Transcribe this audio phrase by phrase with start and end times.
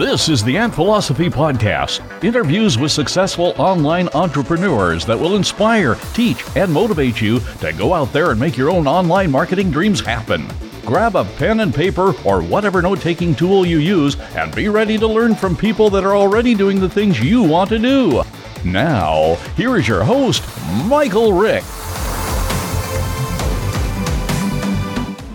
[0.00, 6.42] This is the Ant Philosophy Podcast interviews with successful online entrepreneurs that will inspire, teach,
[6.56, 10.48] and motivate you to go out there and make your own online marketing dreams happen.
[10.86, 14.96] Grab a pen and paper or whatever note taking tool you use and be ready
[14.96, 18.22] to learn from people that are already doing the things you want to do.
[18.64, 20.42] Now, here is your host,
[20.86, 21.64] Michael Rick.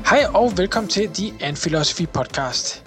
[0.05, 2.82] Hej og velkommen til The Ant Philosophy Podcast.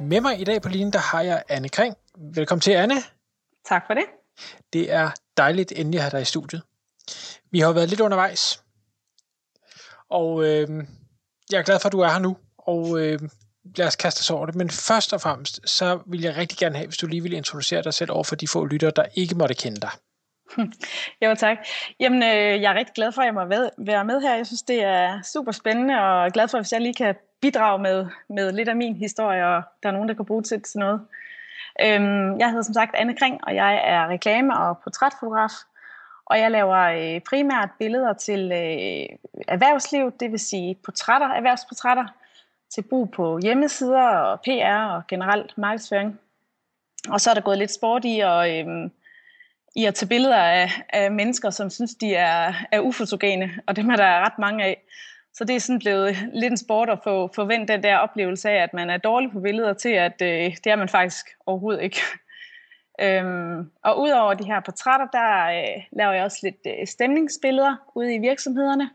[0.00, 1.94] Med mig i dag på linjen, der har jeg Anne Kring.
[2.34, 2.94] Velkommen til, Anne.
[3.64, 4.04] Tak for det.
[4.72, 6.62] Det er dejligt endelig at have dig i studiet.
[7.50, 8.64] Vi har været lidt undervejs,
[10.10, 10.68] og øh,
[11.50, 13.18] jeg er glad for, at du er her nu, og øh,
[13.76, 14.54] lad os kaste os over det.
[14.54, 17.82] Men først og fremmest, så vil jeg rigtig gerne have, hvis du lige vil introducere
[17.82, 19.90] dig selv over for de få lyttere, der ikke måtte kende dig.
[21.22, 21.58] Jo, tak.
[22.00, 23.44] Jamen, øh, jeg er rigtig glad for, at jeg må
[23.78, 24.36] være med her.
[24.36, 28.06] Jeg synes, det er super spændende, og glad for, hvis jeg lige kan bidrage med,
[28.28, 31.00] med lidt af min historie, og der er nogen, der kan bruge til til noget.
[31.82, 35.52] Øhm, jeg hedder som sagt Anne Kring, og jeg er reklame- og portrætfotograf.
[36.26, 39.06] Og jeg laver øh, primært billeder til øh,
[39.48, 42.06] erhvervsliv, det vil sige portrætter, erhvervsportrætter,
[42.74, 46.20] til brug på hjemmesider og PR og generelt markedsføring.
[47.08, 48.90] Og så er der gået lidt sport i, og, øh,
[49.76, 53.90] i at tage billeder af, af mennesker, som synes, de er, er ufotogene, og dem
[53.90, 54.82] er der ret mange af.
[55.34, 58.62] Så det er sådan blevet lidt en sport at få forvent den der oplevelse af,
[58.62, 62.00] at man er dårlig på billeder til, at øh, det er man faktisk overhovedet ikke.
[63.04, 68.14] øhm, og udover de her portrætter, der øh, laver jeg også lidt øh, stemningsbilleder ude
[68.14, 68.90] i virksomhederne,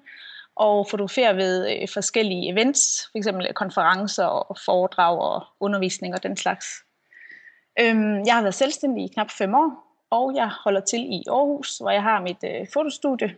[0.56, 3.28] og fotograferer ved øh, forskellige events, f.eks.
[3.56, 6.66] konferencer og foredrag og undervisning og den slags.
[7.80, 9.72] Øhm, jeg har været selvstændig i knap fem år,
[10.10, 13.36] og jeg holder til i Aarhus, hvor jeg har mit øh, fotostudie,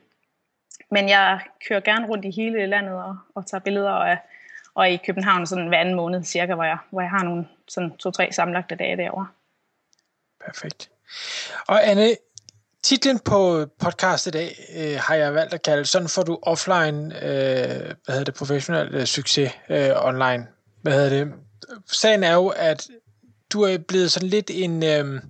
[0.91, 4.17] men jeg kører gerne rundt i hele landet og, og tager billeder og
[4.75, 7.97] og i København sådan hver anden måned cirka, hvor jeg, hvor jeg har nogle sådan
[7.97, 9.27] to-tre samlagte dage derovre.
[10.45, 10.89] Perfekt.
[11.67, 12.15] Og Anne,
[12.83, 17.15] titlen på podcast i dag øh, har jeg valgt at kalde Sådan får du offline,
[17.15, 20.47] øh, hvad hedder det, professionel øh, succes øh, online.
[20.81, 21.33] Hvad hedder det?
[21.91, 22.87] Sagen er jo, at
[23.53, 24.83] du er blevet sådan lidt en...
[24.83, 25.21] Øh,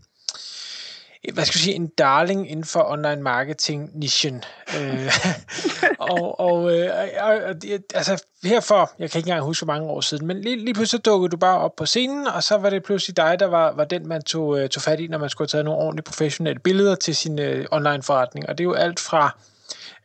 [1.33, 4.43] hvad skal jeg sige, en darling inden for online marketing nichen.
[4.79, 5.11] øh,
[6.11, 6.89] og, og, øh,
[7.21, 7.55] og, og
[7.93, 11.05] altså herfor, jeg kan ikke engang huske, hvor mange år siden, men lige, lige pludselig
[11.05, 13.83] dukkede du bare op på scenen, og så var det pludselig dig, der var, var
[13.83, 16.59] den, man tog, øh, tog fat i, når man skulle have taget nogle ordentlige professionelle
[16.59, 18.49] billeder til sin øh, online forretning.
[18.49, 19.37] Og det er jo alt fra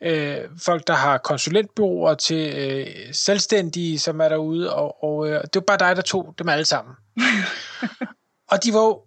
[0.01, 5.55] øh, folk, der har konsulentbyråer til øh, selvstændige, som er derude, og, og øh, det
[5.55, 6.95] var bare dig, der tog dem alle sammen.
[8.53, 9.01] og de var jo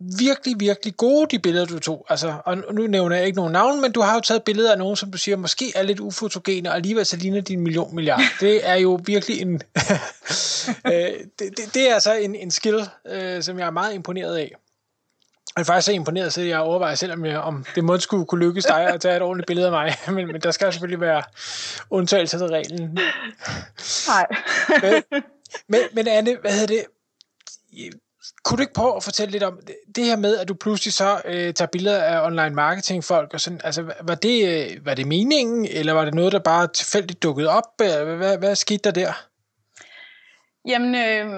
[0.00, 2.06] virkelig, virkelig gode, de billeder, du tog.
[2.08, 4.78] Altså, og nu nævner jeg ikke nogen navn, men du har jo taget billeder af
[4.78, 8.20] nogen, som du siger, måske er lidt ufotogene, og alligevel så ligner din million milliard.
[8.40, 9.52] Det er jo virkelig en...
[10.86, 10.92] øh,
[11.38, 14.52] det, det, det, er altså en, en skill, øh, som jeg er meget imponeret af.
[15.56, 18.26] Jeg er faktisk så imponeret, så jeg overvejer selv, om, jeg, om det måtte skulle
[18.26, 19.94] kunne lykkes dig at tage et ordentligt billede af mig.
[20.14, 21.22] Men, men der skal selvfølgelig være
[21.90, 22.98] undtagelse til reglen.
[24.08, 24.26] Nej.
[24.82, 25.22] men,
[25.68, 26.84] men, men Anne, hvad hedder det?
[28.44, 29.58] Kunne du ikke prøve at fortælle lidt om
[29.96, 33.40] det her med, at du pludselig så øh, tager billeder af online marketing folk, og
[33.40, 37.22] sådan, altså, var det, øh, var det meningen, eller var det noget, der bare tilfældigt
[37.22, 37.64] dukkede op?
[37.82, 39.12] Øh, hvad, hvad, hvad skete der der?
[40.68, 41.30] Jamen, øh,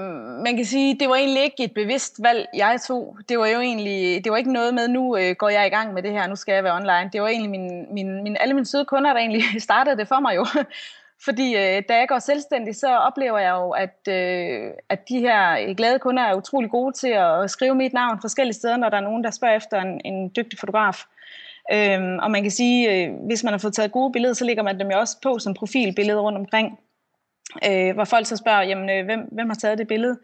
[0.44, 3.16] man kan sige, det var egentlig ikke et bevidst valg, jeg tog.
[3.28, 5.94] Det var jo egentlig, det var ikke noget med, nu øh, går jeg i gang
[5.94, 7.10] med det her, nu skal jeg være online.
[7.12, 10.20] Det var egentlig min, min, min, alle mine søde kunder, der egentlig startede det for
[10.20, 10.46] mig jo.
[11.24, 15.68] Fordi øh, da jeg går selvstændig, så oplever jeg jo, at, øh, at de her
[15.68, 18.96] øh, glade kunder er utrolig gode til at skrive mit navn forskellige steder, når der
[18.96, 21.04] er nogen, der spørger efter en, en dygtig fotograf.
[21.72, 24.62] Øhm, og man kan sige, øh, hvis man har fået taget gode billeder, så lægger
[24.62, 26.78] man dem jo også på som profilbillede rundt omkring.
[27.68, 30.18] Øh, hvor folk så spørger, jamen, øh, hvem, hvem har taget det billede?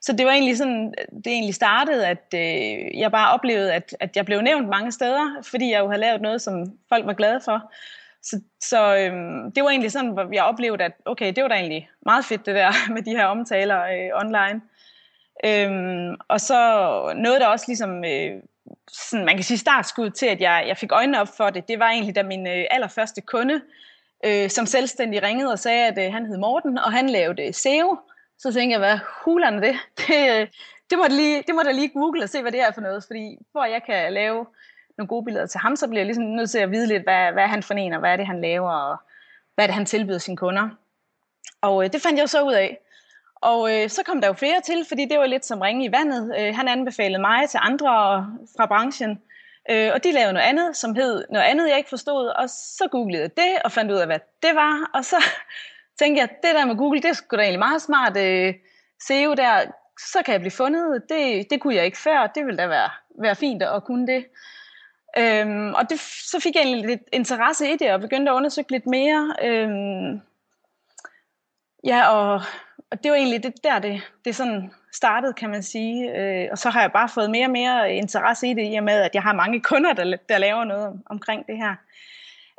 [0.00, 3.96] Så det var egentlig sådan, øh, det egentlig startede, at øh, jeg bare oplevede, at,
[4.00, 7.12] at jeg blev nævnt mange steder, fordi jeg jo havde lavet noget, som folk var
[7.12, 7.72] glade for.
[8.22, 11.54] Så, så øhm, det var egentlig sådan, hvor jeg oplevede, at okay, det var da
[11.54, 14.60] egentlig meget fedt det der med de her omtaler øh, online.
[15.44, 16.62] Øhm, og så
[17.16, 18.42] noget, der også ligesom, øh,
[18.88, 21.78] sådan, man kan sige startskud til, at jeg, jeg fik øjnene op for det, det
[21.78, 23.60] var egentlig, da min øh, allerførste kunde,
[24.24, 27.54] øh, som selvstændig ringede og sagde, at øh, han hed Morten, og han lavede øh,
[27.54, 27.98] SEO.
[28.38, 29.76] Så tænkte jeg, hvad hulerne er det?
[30.06, 30.48] Det, øh,
[30.90, 33.04] det, må lige, det må da lige google og se, hvad det er for noget,
[33.06, 34.46] fordi hvor jeg kan lave
[35.00, 37.32] nogle gode billeder til ham, så bliver jeg ligesom nødt til at vide lidt, hvad,
[37.32, 38.96] hvad han for hvad er det, han laver, og
[39.54, 40.68] hvad er det, han tilbyder sine kunder.
[41.60, 42.78] Og øh, det fandt jeg jo så ud af.
[43.36, 45.92] Og øh, så kom der jo flere til, fordi det var lidt som ringe i
[45.92, 46.34] vandet.
[46.38, 47.90] Øh, han anbefalede mig til andre
[48.56, 49.22] fra branchen,
[49.70, 52.88] øh, og de lavede noget andet, som hed noget andet, jeg ikke forstod, og så
[52.90, 55.16] googlede jeg det, og fandt ud af, hvad det var, og så
[55.98, 58.16] tænkte jeg, det der med Google, det skulle da egentlig meget smart.
[58.16, 58.54] Øh,
[59.06, 59.64] SEO der,
[59.98, 61.02] så kan jeg blive fundet.
[61.08, 62.26] Det, det kunne jeg ikke før.
[62.26, 62.90] Det ville da være,
[63.22, 64.24] være fint at kunne det.
[65.18, 68.70] Øhm, og det, så fik jeg egentlig lidt interesse i det, og begyndte at undersøge
[68.70, 69.34] lidt mere.
[69.42, 70.20] Øhm,
[71.84, 72.42] ja, og,
[72.90, 76.18] og det var egentlig det der, det, det sådan startede, kan man sige.
[76.18, 78.84] Øh, og så har jeg bare fået mere og mere interesse i det, i og
[78.84, 81.74] med, at jeg har mange kunder, der, der laver noget omkring det her.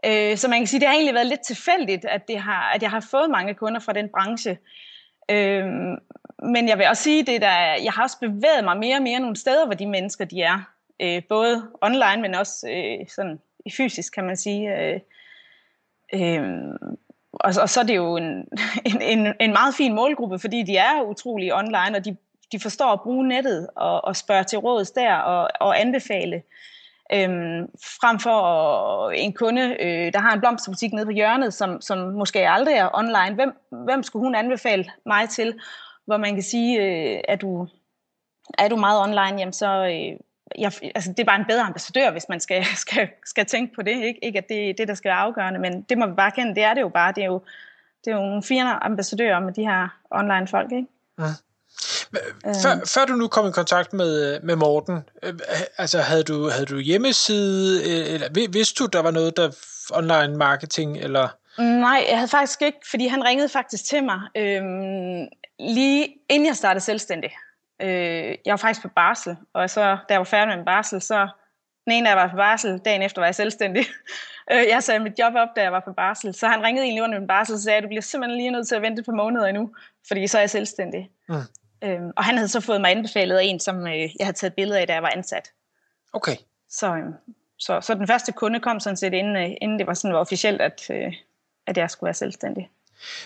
[0.06, 2.81] Øh, så man kan sige, det har egentlig været lidt tilfældigt, at, det har, at
[2.81, 4.57] jeg har fået mange kunder fra den branche.
[5.31, 5.65] Øh,
[6.44, 9.19] men jeg vil også sige, det der, jeg har også bevæget mig mere og mere
[9.19, 10.63] nogle steder, hvor de mennesker de er.
[11.01, 13.39] Øh, både online, men også øh, sådan
[13.77, 14.77] fysisk, kan man sige.
[14.77, 15.00] Øh,
[16.13, 16.44] øh,
[17.33, 18.48] og, og så er det jo en,
[18.92, 22.18] en, en, en meget fin målgruppe, fordi de er utrolig online, og de,
[22.51, 26.44] de forstår at bruge nettet og, og spørge til råds der og, og anbefale.
[27.13, 27.68] Øhm,
[28.01, 32.50] frem for en kunde, øh, der har en blomsterbutik nede på hjørnet, som, som måske
[32.50, 33.36] aldrig er online.
[33.36, 33.54] Hvem,
[33.86, 35.59] hvem skulle hun anbefale mig til?
[36.06, 37.68] Hvor man kan sige, øh, at du,
[38.57, 40.19] er du meget online, jamen så, øh,
[40.57, 43.81] jeg, altså det er bare en bedre ambassadør, hvis man skal, skal, skal tænke på
[43.81, 44.03] det.
[44.03, 46.31] Ikke, ikke at det er det, der skal være afgørende, men det må vi bare
[46.31, 47.13] kende, det er det jo bare.
[47.15, 47.42] Det er jo,
[48.06, 50.88] det er jo nogle fine ambassadører med de her online folk, ikke?
[51.18, 51.24] Mm.
[52.44, 52.88] Før, øh.
[52.88, 55.33] før du nu kom i kontakt med, med Morten, øh,
[55.77, 59.51] altså havde du, havde du hjemmeside, øh, eller vidste du, der var noget, der
[59.94, 61.27] online marketing, eller?
[61.57, 65.27] Nej, jeg havde faktisk ikke, fordi han ringede faktisk til mig, øhm,
[65.59, 67.31] lige inden jeg startede selvstændig.
[67.81, 71.01] Øh, jeg var faktisk på barsel, og så da jeg var færdig med min barsel,
[71.01, 71.28] så
[71.86, 73.86] den ene, der var på barsel, dagen efter var jeg selvstændig.
[74.51, 76.33] Øh, jeg sagde mit job op, da jeg var på barsel.
[76.33, 78.68] Så han ringede egentlig under min barsel og sagde, at du bliver simpelthen lige nødt
[78.68, 79.75] til at vente et par måneder endnu,
[80.07, 81.10] fordi så er jeg selvstændig.
[81.30, 81.36] Mm.
[81.83, 84.54] Øhm, og han havde så fået mig anbefalet af en, som øh, jeg havde taget
[84.54, 85.51] billeder af, da jeg var ansat.
[86.13, 86.36] Okay.
[86.69, 87.06] Så, øh,
[87.60, 90.19] så, så den første kunde kom sådan set, inden, øh, inden det var sådan var
[90.19, 91.13] officielt, at, øh,
[91.68, 92.69] at jeg skulle være selvstændig.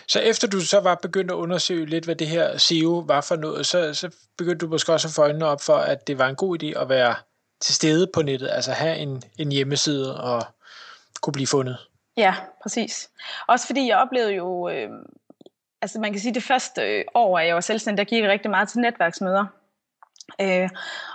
[0.07, 3.35] Så efter du så var begyndt at undersøge lidt, hvad det her SEO var for
[3.35, 6.27] noget, så, så begyndte du måske også at få øjnene op for, at det var
[6.27, 7.15] en god idé at være
[7.61, 10.45] til stede på nettet, altså have en, en hjemmeside og
[11.21, 11.77] kunne blive fundet.
[12.17, 13.09] Ja, præcis.
[13.47, 14.89] Også fordi jeg oplevede jo, øh,
[15.81, 18.51] altså man kan sige, det første øh, år, at jeg var selvstændig, der gik rigtig
[18.51, 19.45] meget til netværksmøder.
[20.41, 20.69] Øh,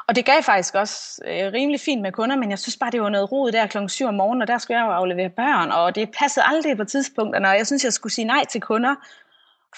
[0.08, 3.02] og det gav faktisk også øh, rimelig fint med kunder, men jeg synes bare, det
[3.02, 5.70] var noget rod der klokken 7 om morgenen, og der skulle jeg jo aflevere børn,
[5.70, 8.94] og det passede aldrig på tidspunkterne, og jeg synes, jeg skulle sige nej til kunder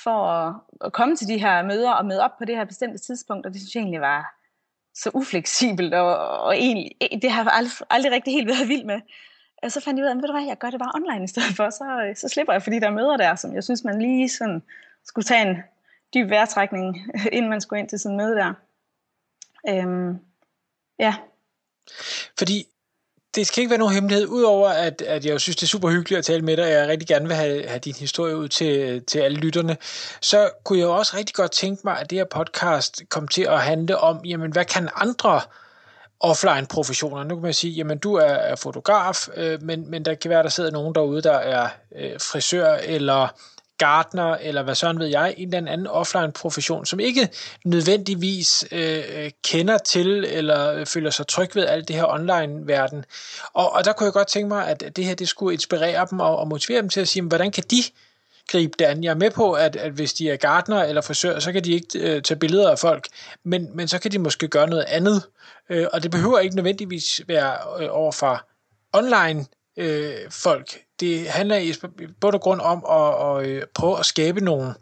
[0.05, 2.99] for at, at komme til de her møder og møde op på det her bestemte
[2.99, 4.35] tidspunkt, og det synes jeg egentlig var
[4.95, 8.85] så ufleksibelt, og, og egentlig, e, det har jeg aldrig, aldrig rigtig helt været vild
[8.85, 9.01] med.
[9.63, 11.29] Og så fandt jeg ud af, ved du hvad, jeg gør det bare online i
[11.29, 14.03] stedet for, så, så slipper jeg, fordi der er møder der, som jeg synes, man
[14.03, 14.63] lige sådan
[15.05, 15.57] skulle tage en
[16.15, 16.97] dyb vejrtrækning,
[17.33, 18.55] inden man skulle ind til sådan en møde der.
[19.69, 20.19] Øhm,
[20.99, 21.15] ja.
[22.39, 22.67] Fordi
[23.35, 25.91] det skal ikke være nogen hemmelighed, udover at, at jeg jo synes, det er super
[25.91, 28.49] hyggeligt at tale med dig, og jeg rigtig gerne vil have, have din historie ud
[28.49, 29.77] til, til alle lytterne,
[30.21, 33.43] så kunne jeg jo også rigtig godt tænke mig, at det her podcast kom til
[33.43, 35.41] at handle om, jamen hvad kan andre
[36.21, 37.25] offline-professioner.
[37.25, 40.43] Nu kan man sige, jamen du er, er fotograf, øh, men, men der kan være,
[40.43, 43.29] der sidder nogen derude, der er øh, frisør eller
[43.79, 47.29] gartner, eller hvad sådan ved jeg, en eller anden offline-profession, som ikke
[47.65, 53.05] nødvendigvis øh, kender til eller føler sig tryg ved alt det her online-verden.
[53.53, 56.21] Og, og der kunne jeg godt tænke mig, at det her det skulle inspirere dem
[56.21, 57.83] og, og motivere dem til at sige, hvordan kan de
[58.49, 59.05] gribe det an.
[59.05, 61.73] Jeg er med på, at, at hvis de er gartner eller frisør, så kan de
[61.73, 63.09] ikke øh, tage billeder af folk,
[63.45, 65.23] men, men så kan de måske gøre noget andet.
[65.71, 68.43] Øh, og det behøver ikke nødvendigvis være øh, over for
[68.93, 70.79] online øh, folk.
[71.01, 71.75] Det handler i
[72.21, 74.75] bund og grund om at, at, at øh, prøve at skabe nogle,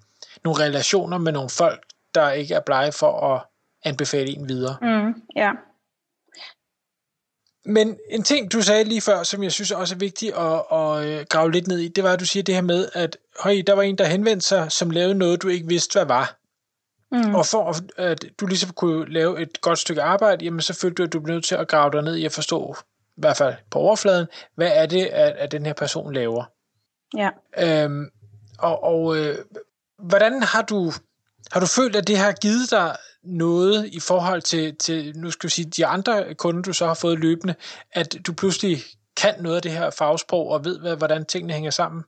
[0.45, 3.43] nogle relationer med nogle folk, der ikke er blege for at
[3.85, 4.77] anbefale en videre.
[4.83, 5.51] Mm, ja.
[7.65, 11.07] Men en ting, du sagde lige før, som jeg synes også er vigtigt at, at
[11.07, 13.63] øh, grave lidt ned i, det var, at du siger det her med, at høj,
[13.67, 16.37] der var en, der henvendte sig, som lavede noget, du ikke vidste, hvad var.
[17.13, 17.35] Mm.
[17.35, 21.03] Og for at du ligesom kunne lave et godt stykke arbejde, jamen så følte du,
[21.03, 22.77] at du blev nødt til at grave dig ned i at forstå,
[23.21, 26.45] i hvert fald på overfladen, hvad er det, at, at den her person laver.
[27.17, 27.31] Ja.
[27.59, 28.11] Øhm,
[28.59, 29.39] og og øh,
[29.99, 30.93] hvordan har du,
[31.53, 35.47] har du følt, at det har givet dig noget i forhold til, til nu skal
[35.47, 37.55] vi sige, de andre kunder, du så har fået løbende,
[37.93, 38.79] at du pludselig
[39.17, 42.05] kan noget af det her fagsprog og ved, hvad, hvordan tingene hænger sammen?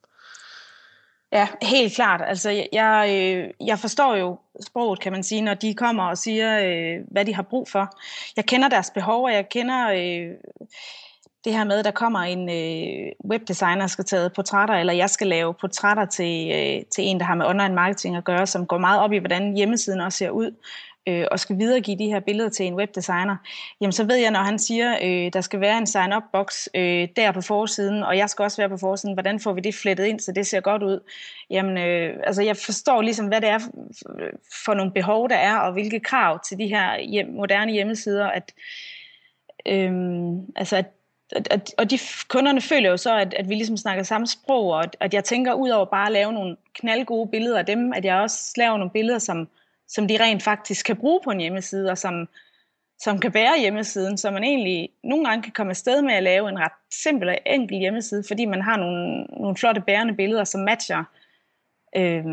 [1.33, 2.21] Ja, helt klart.
[2.26, 6.59] Altså, jeg, øh, jeg forstår jo sproget, kan man sige, når de kommer og siger,
[6.59, 7.97] øh, hvad de har brug for.
[8.37, 10.37] Jeg kender deres behov, og jeg kender øh,
[11.45, 15.27] det her med, at der kommer en øh, webdesigner, skal tage portrætter, eller jeg skal
[15.27, 18.79] lave portrætter til, øh, til en, der har med online marketing at gøre, som går
[18.79, 20.51] meget op i, hvordan hjemmesiden også ser ud.
[21.09, 23.37] øh, og skal videregive de her billeder til en webdesigner,
[23.81, 27.33] jamen så ved jeg, når han siger, øh, der skal være en sign-up-boks øh, der
[27.33, 30.21] på forsiden, og jeg skal også være på forsiden, hvordan får vi det flettet ind,
[30.21, 31.01] så det ser godt ud?
[31.51, 33.59] Jamen, øh, altså jeg forstår ligesom, hvad det er
[34.65, 38.53] for nogle behov, der er, og hvilke krav til de her hjem, moderne hjemmesider, at,
[39.67, 39.93] øh,
[40.57, 40.93] altså at at,
[41.79, 41.99] og de
[42.29, 45.25] kunderne føler jo så, at, at vi ligesom snakker samme sprog, og at, at jeg
[45.25, 48.77] tænker ud over bare at lave nogle knaldgode billeder af dem, at jeg også laver
[48.77, 49.49] nogle billeder, som,
[49.89, 52.29] som de rent faktisk kan bruge på en hjemmeside, og som,
[52.99, 56.49] som kan bære hjemmesiden, så man egentlig nogle gange kan komme afsted med at lave
[56.49, 60.61] en ret simpel og enkel hjemmeside, fordi man har nogle, nogle flotte bærende billeder, som
[60.61, 61.05] matcher,
[61.97, 62.25] øh,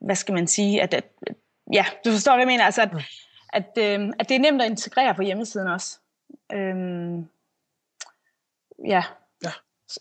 [0.00, 1.04] hvad skal man sige, at, at,
[1.72, 2.90] ja, du forstår, hvad jeg mener, altså at,
[3.52, 5.98] at, øh, at det er nemt at integrere på hjemmesiden også.
[6.52, 7.24] Øh,
[8.86, 9.02] ja.
[9.44, 9.50] ja.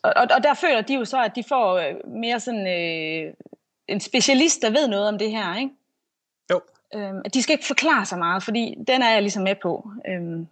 [0.03, 3.33] Og, og der føler de jo så, at de får øh, mere sådan øh,
[3.87, 5.71] en specialist, der ved noget om det her, ikke?
[6.51, 6.61] Jo.
[6.95, 9.91] Øhm, de skal ikke forklare så meget, fordi den er jeg ligesom med på.
[10.07, 10.47] Øhm,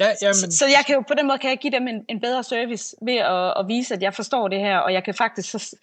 [0.00, 0.34] Ja, jamen.
[0.34, 2.42] Så, så jeg kan jo på den måde kan jeg give dem en, en bedre
[2.42, 5.76] service ved at, at vise, at jeg forstår det her, og jeg kan faktisk så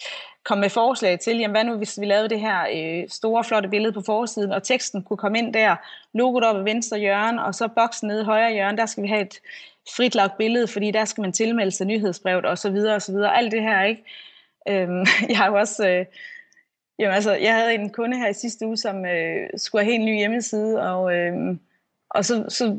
[0.44, 3.70] komme med forslag til, jamen hvad nu hvis vi lavede det her øh, store, flotte
[3.70, 5.76] billede på forsiden, og teksten kunne komme ind der,
[6.14, 9.08] logoet op i venstre hjørne, og så boksen nede i højre hjørne, der skal vi
[9.08, 9.40] have et
[9.96, 13.38] fritlagt billede, fordi der skal man tilmelde sig nyhedsbrevet, og så videre, og så videre.
[13.38, 14.04] Alt det her, ikke?
[14.70, 15.90] Øhm, jeg har jo også...
[15.90, 16.06] Øh,
[17.00, 20.02] jamen altså, jeg havde en kunde her i sidste uge, som øh, skulle have en
[20.02, 21.14] helt ny hjemmeside, og...
[21.16, 21.58] Øh,
[22.14, 22.78] og så, så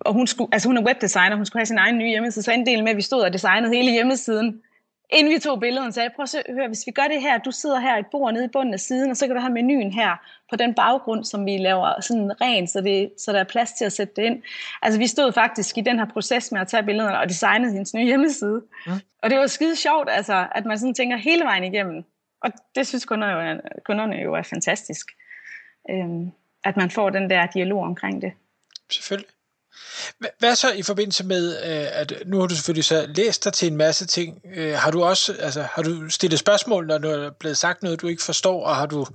[0.00, 2.52] og hun, skulle, altså hun er webdesigner, hun skulle have sin egen nye hjemmeside, så
[2.52, 4.62] en del med, at vi stod og designede hele hjemmesiden,
[5.10, 7.50] inden vi tog billederne, sagde jeg, prøv at høre, hvis vi gør det her, du
[7.50, 9.92] sidder her i bord nede i bunden af siden, og så kan du have menuen
[9.92, 10.16] her
[10.50, 13.84] på den baggrund, som vi laver sådan ren, så, det, så der er plads til
[13.84, 14.42] at sætte det ind.
[14.82, 17.94] Altså vi stod faktisk i den her proces med at tage billederne og designede hendes
[17.94, 18.62] nye hjemmeside.
[18.86, 18.92] Mm.
[19.22, 22.04] Og det var skide sjovt, altså, at man sådan tænker hele vejen igennem.
[22.42, 25.06] Og det synes kunderne jo, kunderne jo er fantastisk.
[25.90, 26.32] Øhm,
[26.64, 28.32] at man får den der dialog omkring det
[28.90, 29.35] selvfølgelig.
[30.38, 33.68] Hvad så i forbindelse med, øh, at nu har du selvfølgelig så læst dig til
[33.68, 34.42] en masse ting.
[34.56, 38.00] Øh, har du også altså, har du stillet spørgsmål, når du er blevet sagt noget,
[38.00, 39.06] du ikke forstår, og har du,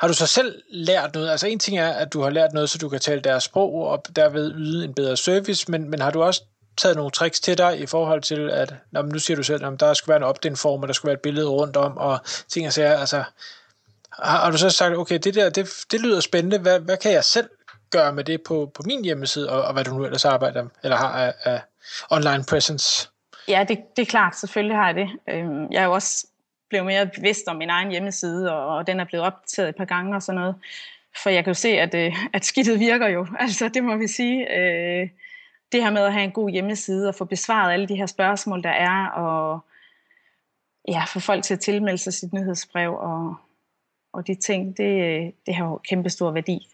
[0.00, 1.30] har du så selv lært noget?
[1.30, 3.74] Altså en ting er, at du har lært noget, så du kan tale deres sprog,
[3.74, 6.42] og derved yde en bedre service, men, men har du også
[6.76, 9.80] taget nogle tricks til dig i forhold til, at når, nu siger du selv, at
[9.80, 12.66] der skal være en opt-in-form, og der skal være et billede rundt om, og ting
[12.66, 13.22] og sager, altså
[14.12, 17.12] har, har du så sagt, okay, det der, det, det lyder spændende, hvad, hvad kan
[17.12, 17.48] jeg selv
[17.90, 20.96] gøre med det på, på min hjemmeside, og, og hvad du nu ellers arbejder eller
[20.96, 21.60] har af, af
[22.10, 23.08] online presence?
[23.48, 24.36] Ja, det, det er klart.
[24.36, 25.10] Selvfølgelig har jeg det.
[25.28, 26.26] Øhm, jeg er jo også
[26.68, 29.84] blevet mere bevidst om min egen hjemmeside, og, og den er blevet opdateret et par
[29.84, 30.54] gange og sådan noget.
[31.22, 33.26] For jeg kan jo se, at, øh, at skidtet virker jo.
[33.40, 34.58] Altså, det må vi sige.
[34.58, 35.08] Øh,
[35.72, 38.62] det her med at have en god hjemmeside og få besvaret alle de her spørgsmål,
[38.62, 39.60] der er, og
[40.88, 43.34] ja, få folk til at tilmelde sig sit nyhedsbrev og,
[44.12, 46.68] og de ting, det, øh, det har jo kæmpe stor værdi.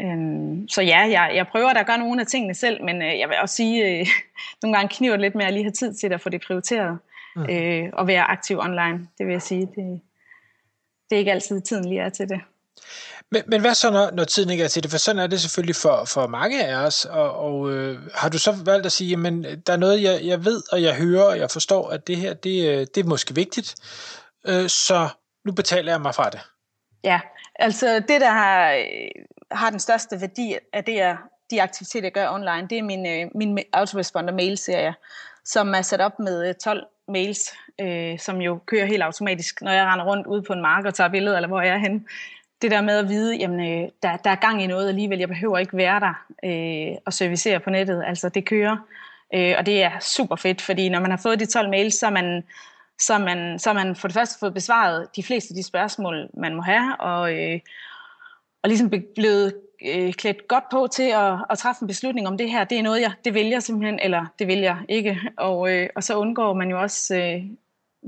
[0.00, 3.28] Øhm, så ja, jeg, jeg prøver at gøre nogle af tingene selv, men øh, jeg
[3.28, 4.06] vil også sige, øh,
[4.62, 6.98] nogle gange kniver det lidt med at lige have tid til at få det prioriteret,
[7.36, 7.46] mm.
[7.50, 9.60] øh, og være aktiv online, det vil jeg sige.
[9.60, 10.00] Det,
[11.10, 12.40] det er ikke altid tiden lige er til det.
[13.30, 14.90] Men, men hvad så, når, når tiden ikke er til det?
[14.90, 18.38] For sådan er det selvfølgelig for, for mange af os, og, og øh, har du
[18.38, 21.38] så valgt at sige, jamen, der er noget, jeg, jeg ved, og jeg hører, og
[21.38, 23.74] jeg forstår, at det her, det, øh, det er måske vigtigt,
[24.46, 25.08] øh, så
[25.44, 26.40] nu betaler jeg mig fra det.
[27.04, 27.20] Ja,
[27.54, 28.84] altså det, der har
[29.54, 31.16] har den største værdi af det, jeg,
[31.50, 34.94] de aktiviteter, jeg gør online, det er min, øh, min autoresponder mail-serie,
[35.44, 39.72] som er sat op med øh, 12 mails, øh, som jo kører helt automatisk, når
[39.72, 42.00] jeg render rundt ude på en mark og tager billeder, eller hvor jeg er henne.
[42.62, 45.28] Det der med at vide, jamen, øh, der, der er gang i noget alligevel, jeg
[45.28, 48.76] behøver ikke være der øh, og servicere på nettet, altså det kører.
[49.34, 52.06] Øh, og det er super fedt, fordi når man har fået de 12 mails, så
[52.06, 52.42] er man,
[52.98, 56.54] så man, så man for det første fået besvaret de fleste af de spørgsmål, man
[56.54, 57.60] må have, og, øh,
[58.62, 59.54] og ligesom blevet
[59.86, 62.82] øh, klædt godt på til at, at træffe en beslutning om det her, det er
[62.82, 65.20] noget, jeg det vælger simpelthen, eller det vælger jeg ikke.
[65.36, 67.44] Og, øh, og så undgår man jo også øh,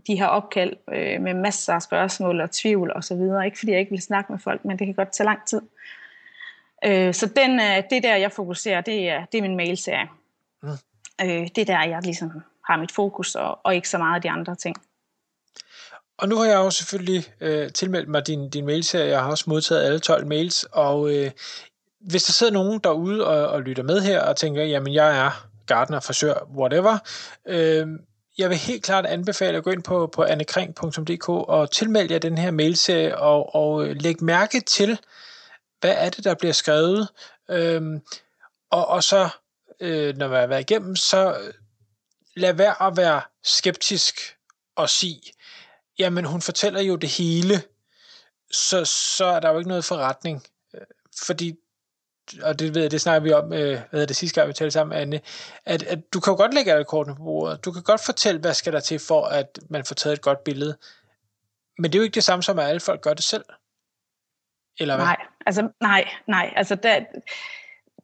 [0.07, 3.45] de her opkald øh, med masser af spørgsmål og tvivl og så videre.
[3.45, 5.63] Ikke fordi jeg ikke vil snakke med folk, men det kan godt tage lang tid.
[6.85, 10.09] Øh, så den, øh, det der, jeg fokuserer, det er, det er min mailserie.
[10.63, 10.69] Mm.
[11.23, 14.23] Øh, det er der, jeg ligesom har mit fokus, og, og ikke så meget af
[14.23, 14.77] de andre ting.
[16.19, 19.11] Og nu har jeg jo selvfølgelig øh, tilmeldt mig din, din mailserie.
[19.11, 21.31] Jeg har også modtaget alle 12 mails, og øh,
[22.01, 25.49] hvis der sidder nogen derude og, og lytter med her og tænker, jamen jeg er
[25.67, 26.99] gardener, frisør, whatever,
[27.47, 27.87] øh,
[28.39, 32.39] jeg vil helt klart anbefale at gå ind på, på annekring.dk og tilmelde jer den
[32.39, 34.99] her mailserie og, og øh, lægge mærke til,
[35.81, 37.09] hvad er det, der bliver skrevet.
[37.51, 37.83] Øh,
[38.71, 39.29] og, og så,
[39.81, 41.37] øh, når man har været igennem, så
[42.37, 44.37] lad være at være skeptisk
[44.77, 45.21] og sige,
[45.99, 47.63] jamen hun fortæller jo det hele,
[48.53, 50.43] så, så er der jo ikke noget forretning.
[50.75, 50.81] Øh,
[51.27, 51.55] fordi
[52.43, 54.53] og det ved jeg, det snakker vi om, øh, hvad er det sidste gang, vi
[54.53, 55.21] talte sammen, Anne,
[55.65, 57.65] at, at du kan jo godt lægge alle kortene på bordet.
[57.65, 60.45] Du kan godt fortælle, hvad skal der til for, at man får taget et godt
[60.45, 60.77] billede.
[61.79, 63.45] Men det er jo ikke det samme som, at alle folk gør det selv.
[64.81, 65.05] Eller hvad?
[65.05, 66.53] Nej, altså nej, nej.
[66.57, 67.01] Altså der,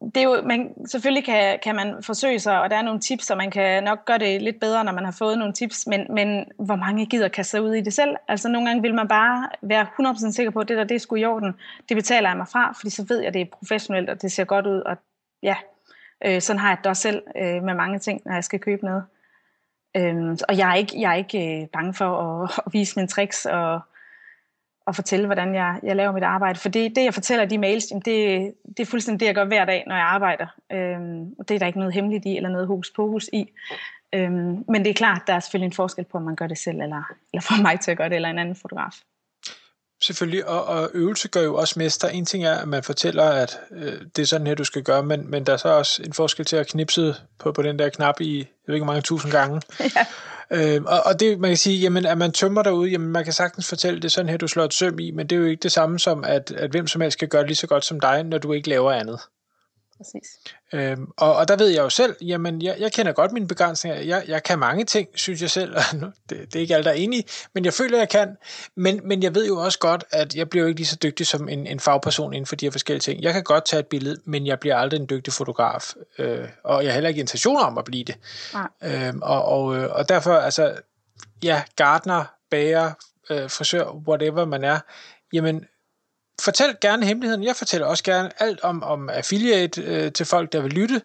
[0.01, 3.29] det er jo, man, selvfølgelig kan, kan man forsøge sig, og der er nogle tips,
[3.29, 6.05] og man kan nok gøre det lidt bedre, når man har fået nogle tips, men,
[6.09, 8.15] men hvor mange gider kaste sig ud i det selv?
[8.27, 10.99] Altså nogle gange vil man bare være 100% sikker på, at det der, det er
[10.99, 11.53] sgu i orden.
[11.89, 14.31] Det betaler jeg mig fra, fordi så ved jeg, at det er professionelt, og det
[14.31, 14.97] ser godt ud, og
[15.43, 15.55] ja,
[16.25, 18.85] øh, sådan har jeg det også selv øh, med mange ting, når jeg skal købe
[18.85, 19.03] noget.
[19.97, 23.07] Øh, og jeg er ikke, jeg er ikke øh, bange for at, at vise mine
[23.07, 23.79] tricks, og
[24.87, 26.59] at fortælle, hvordan jeg, jeg laver mit arbejde.
[26.59, 29.45] For det, det jeg fortæller i de mails, det, det er fuldstændig det, jeg gør
[29.45, 30.47] hver dag, når jeg arbejder.
[30.71, 33.51] Øhm, og det er der ikke noget hemmeligt i, eller noget hokus pokus i.
[34.13, 36.57] Øhm, men det er klart, der er selvfølgelig en forskel på, om man gør det
[36.57, 38.93] selv, eller, eller får mig til at gøre det, eller en anden fotograf.
[40.01, 42.07] Selvfølgelig, og, og øvelse gør jo også mester.
[42.07, 45.03] En ting er, at man fortæller, at øh, det er sådan her, du skal gøre,
[45.03, 47.89] men, men der er så også en forskel til at knipse på, på den der
[47.89, 49.61] knap i, jeg ved ikke, mange tusind gange.
[49.95, 50.05] ja.
[50.53, 53.33] Øh, og, og det, man kan sige, jamen, at man tømmer derude, jamen, man kan
[53.33, 55.45] sagtens fortælle, det er sådan her, du slår et søm i, men det er jo
[55.45, 57.85] ikke det samme som, at, at hvem som helst skal gøre det lige så godt
[57.85, 59.19] som dig, når du ikke laver andet
[60.01, 60.39] præcis.
[60.73, 64.01] Øhm, og, og der ved jeg jo selv, jamen jeg, jeg kender godt mine begrænsninger.
[64.01, 65.75] Jeg, jeg kan mange ting, synes jeg selv.
[66.29, 68.37] det, det er ikke alle, der er enige, men jeg føler, jeg kan.
[68.75, 71.27] Men, men jeg ved jo også godt, at jeg bliver jo ikke lige så dygtig
[71.27, 73.23] som en, en fagperson inden for de her forskellige ting.
[73.23, 75.93] Jeg kan godt tage et billede, men jeg bliver aldrig en dygtig fotograf.
[76.17, 78.15] Øh, og jeg har heller ikke intentioner om at blive det.
[78.53, 78.67] Nej.
[78.83, 80.75] Øhm, og, og, øh, og derfor, altså,
[81.43, 82.91] ja, gardner, bager,
[83.29, 84.79] øh, frisør, whatever man er,
[85.33, 85.65] jamen
[86.41, 87.43] fortæl gerne hemmeligheden.
[87.43, 91.01] Jeg fortæller også gerne alt om, om affiliate øh, til folk, der vil lytte.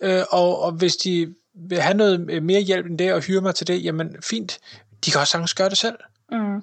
[0.00, 3.54] Øh, og, og hvis de vil have noget mere hjælp end det og hyre mig
[3.54, 4.58] til det, jamen fint.
[5.04, 5.96] De kan også sagtens gøre det selv.
[6.32, 6.62] Mm.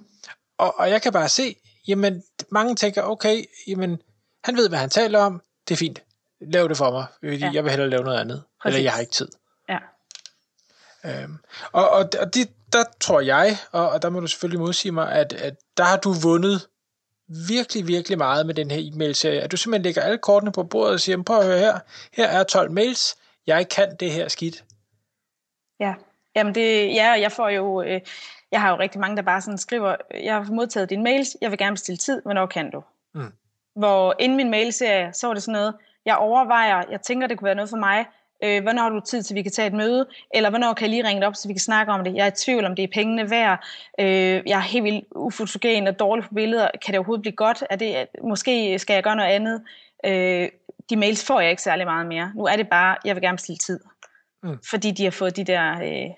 [0.57, 1.55] Og, og jeg kan bare se,
[1.87, 4.01] jamen mange tænker, okay, jamen
[4.43, 5.41] han ved, hvad han taler om.
[5.67, 6.01] Det er fint.
[6.41, 7.51] Lav det for mig, fordi ja.
[7.53, 8.43] jeg vil hellere lave noget andet.
[8.61, 8.75] Præcis.
[8.75, 9.27] Eller jeg har ikke tid.
[9.69, 9.77] Ja.
[11.05, 11.37] Øhm,
[11.71, 15.11] og og, og det, der tror jeg, og, og der må du selvfølgelig modsige mig,
[15.11, 16.67] at, at der har du vundet
[17.47, 20.93] virkelig, virkelig meget med den her e-mail-serie, at du simpelthen lægger alle kortene på bordet
[20.93, 21.79] og siger, prøv at høre her,
[22.13, 23.15] her er 12 mails,
[23.47, 24.63] jeg kan det her skidt.
[25.79, 25.93] Ja,
[26.35, 28.01] jamen det, ja, jeg får jo, øh,
[28.51, 31.51] jeg har jo rigtig mange, der bare sådan skriver, jeg har modtaget dine mails, jeg
[31.51, 32.83] vil gerne bestille tid, hvornår kan du?
[33.13, 33.33] Mm.
[33.75, 35.73] Hvor inden min mail-serie, så var det sådan noget,
[36.05, 38.05] jeg overvejer, jeg tænker, det kunne være noget for mig,
[38.43, 40.89] øh, hvornår har du tid til, vi kan tage et møde, eller hvornår kan jeg
[40.89, 42.15] lige ringe op, så vi kan snakke om det.
[42.15, 43.65] Jeg er i tvivl, om det er pengene værd.
[43.99, 46.67] Øh, jeg er helt vildt ufotogen og dårlig på billeder.
[46.85, 47.63] Kan det overhovedet blive godt?
[47.69, 49.63] Er det, måske skal jeg gøre noget andet.
[50.05, 50.49] Øh,
[50.89, 52.31] de mails får jeg ikke særlig meget mere.
[52.35, 53.79] Nu er det bare, jeg vil gerne bestille tid.
[54.43, 54.57] Mm.
[54.69, 56.09] Fordi de har fået de der, øh,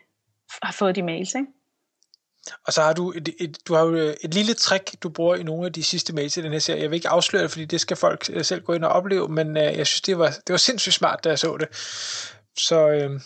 [0.63, 1.47] har fået de mails, ikke?
[2.67, 5.35] Og så har du et, et, du har jo øh, et lille trick, du bruger
[5.35, 6.81] i nogle af de sidste mails i den her serie.
[6.81, 9.27] Jeg vil ikke afsløre det, fordi det skal folk øh, selv gå ind og opleve,
[9.27, 11.67] men øh, jeg synes, det var, det var sindssygt smart, da jeg så det.
[12.57, 13.19] Så øh,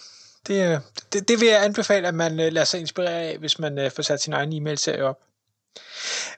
[0.48, 0.80] det, øh,
[1.14, 3.92] det, det vil jeg anbefale, at man øh, lader sig inspirere af, hvis man øh,
[3.92, 5.20] får sat sin egen e-mail-serie op.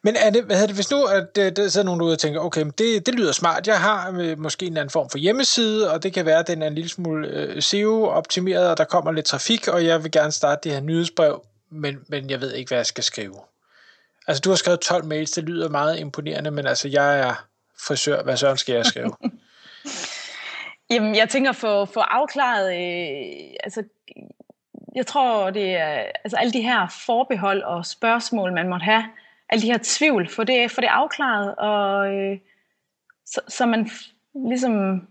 [0.03, 2.19] Men er det, hvad hedder det, hvis nu at, uh, der sidder nogen derude og
[2.19, 6.03] tænker, okay, det, det lyder smart, jeg har måske en anden form for hjemmeside, og
[6.03, 9.67] det kan være, at den er en lille smule SEO-optimeret, og der kommer lidt trafik,
[9.67, 11.41] og jeg vil gerne starte det her nyhedsbrev
[11.71, 13.35] men, men jeg ved ikke, hvad jeg skal skrive.
[14.27, 17.47] Altså, du har skrevet 12 mails, det lyder meget imponerende, men altså, jeg er
[17.87, 19.15] frisør, hvad så skal jeg skrive?
[20.91, 23.83] Jamen, jeg tænker for, for afklaret, øh, altså,
[24.95, 29.03] jeg tror, det er altså, alle de her forbehold og spørgsmål, man måtte have,
[29.49, 32.37] alle de her tvivl, for det, for det afklaret, og øh,
[33.25, 33.89] så, så man
[34.49, 35.07] ligesom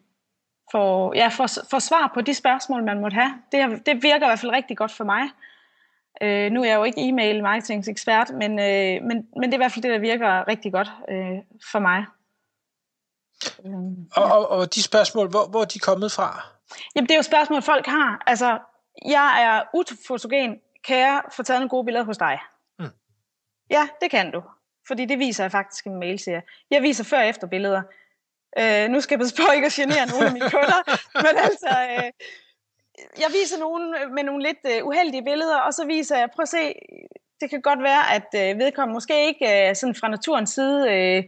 [0.72, 3.34] får, ja, får, får svar på de spørgsmål, man måtte have.
[3.52, 5.22] Det, det virker i hvert fald rigtig godt for mig.
[6.22, 9.56] Øh, nu er jeg jo ikke e-mail marketingsekspert, men, øh, men, men det er i
[9.56, 11.38] hvert fald det, der virker rigtig godt øh,
[11.72, 12.04] for mig.
[14.16, 16.42] Og, og, og de spørgsmål, hvor, hvor er de kommet fra?
[16.94, 18.22] Jamen, det er jo spørgsmål, folk har.
[18.26, 18.58] Altså,
[19.04, 20.60] jeg er ufotogen.
[20.84, 22.38] Kan jeg få taget nogle gode billeder hos dig?
[22.78, 22.86] Mm.
[23.70, 24.42] Ja, det kan du.
[24.86, 26.82] Fordi det viser jeg faktisk i min mail, siger jeg.
[26.82, 27.82] viser før og efter billeder.
[28.58, 30.80] Øh, nu skal jeg passe på ikke at genere nogle af mine kunder,
[31.24, 32.10] men altså, øh,
[33.18, 36.42] jeg viser nogen øh, med nogle lidt øh, uheldige billeder, og så viser jeg, prøv
[36.42, 36.74] at se,
[37.40, 41.24] det kan godt være, at uh, vedkommende måske ikke sådan fra naturens side, Øh,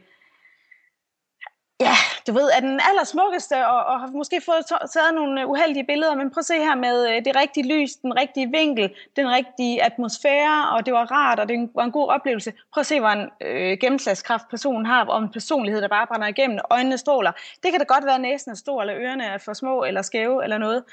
[1.80, 1.94] ja,
[2.26, 6.30] du ved, er den allersmukkeste, og, og har måske fået taget nogle uheldige billeder, men
[6.30, 10.86] prøv at se her med det rigtige lys, den rigtige vinkel, den rigtige atmosfære, og
[10.86, 12.52] det var rart, og det var en god oplevelse.
[12.72, 16.26] Prøv at se, hvor en øh, gennemslagskraft personen har, og en personlighed, der bare brænder
[16.26, 17.32] igennem, øjnene stråler.
[17.62, 20.02] Det kan da godt være, at næsen er stor, eller ørerne er for små, eller
[20.02, 20.84] skæve, eller noget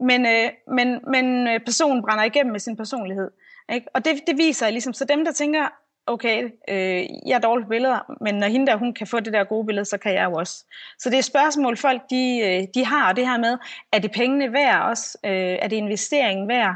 [0.00, 3.30] men, øh, men, men øh, personen brænder igennem med sin personlighed.
[3.72, 3.86] Ikke?
[3.94, 5.68] Og det, det viser ligesom, så dem der tænker,
[6.06, 9.32] okay, øh, jeg er dårlig på billeder, men når hende der, hun kan få det
[9.32, 10.64] der gode billede, så kan jeg jo også.
[10.98, 13.58] Så det er et spørgsmål, folk de, øh, de har, og det her med,
[13.92, 15.18] er det pengene værd også?
[15.24, 16.74] Øh, er det investeringen værd?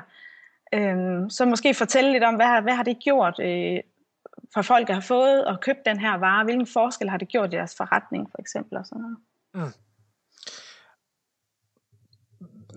[0.74, 3.80] Øh, så måske fortælle lidt om, hvad hvad har det gjort øh,
[4.54, 6.44] for folk, der har fået og købt den her vare?
[6.44, 8.78] Hvilken forskel har det gjort i deres forretning, for eksempel?
[8.78, 9.16] Og sådan noget.
[9.54, 9.83] Mm.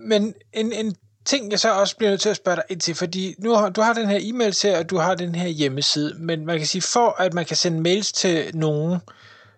[0.00, 2.94] Men en, en ting, jeg så også bliver nødt til at spørge dig ind til,
[2.94, 6.14] fordi nu har, du har den her e-mail til, og du har den her hjemmeside,
[6.18, 9.00] men man kan sige, for at man kan sende mails til nogen,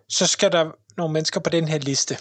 [0.09, 2.17] så skal der nogle mennesker på den her liste.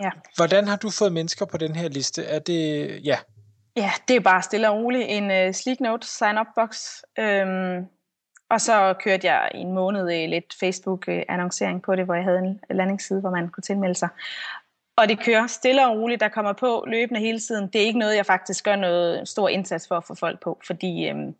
[0.00, 0.10] Ja.
[0.36, 2.24] Hvordan har du fået mennesker på den her liste?
[2.24, 3.18] Er det, ja.
[3.76, 5.04] Ja, det er bare stille og roligt.
[5.08, 7.02] En uh, sleek note sign-up box.
[7.18, 7.86] Øhm,
[8.50, 12.38] og så kørte jeg i en måned uh, lidt Facebook-annoncering på det, hvor jeg havde
[12.38, 14.08] en landingsside, hvor man kunne tilmelde sig.
[14.96, 17.68] Og det kører stille og roligt, der kommer på løbende hele tiden.
[17.68, 20.60] Det er ikke noget, jeg faktisk gør noget stor indsats for at få folk på,
[20.66, 21.34] fordi øhm,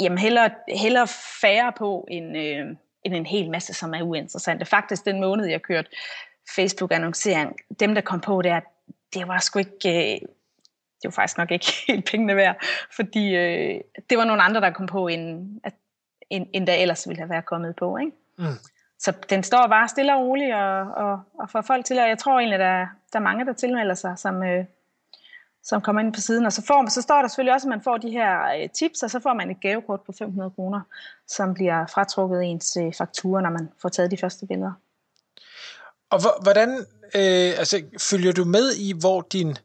[0.00, 1.08] jamen hellere, hellere
[1.40, 2.66] færre på, end, øh,
[3.04, 4.64] end en hel masse, som er uinteressante.
[4.64, 5.88] Faktisk den måned, jeg kørte
[6.56, 8.60] Facebook-annoncering, dem, der kom på der,
[9.14, 10.14] det var sgu ikke...
[10.14, 10.20] Øh,
[11.02, 12.56] det var faktisk nok ikke helt pengene værd,
[12.96, 15.74] fordi øh, det var nogle andre, der kom på, end, at,
[16.30, 17.96] end, end der ellers ville have været kommet på.
[17.96, 18.12] Ikke?
[18.38, 18.58] Mm
[18.98, 22.18] så den står bare stille og roligt og, og, og får folk til, og jeg
[22.18, 24.64] tror egentlig, der, der er mange, der tilmelder sig, som, øh,
[25.62, 26.46] som kommer ind på siden.
[26.46, 29.02] Og så, får, så står der selvfølgelig også, at man får de her øh, tips,
[29.02, 30.80] og så får man et gavekort på 500 kroner,
[31.28, 34.72] som bliver fratrukket ens øh, faktura, når man får taget de første billeder.
[36.10, 36.70] Og hvordan
[37.14, 39.56] øh, altså, følger du med i, hvor din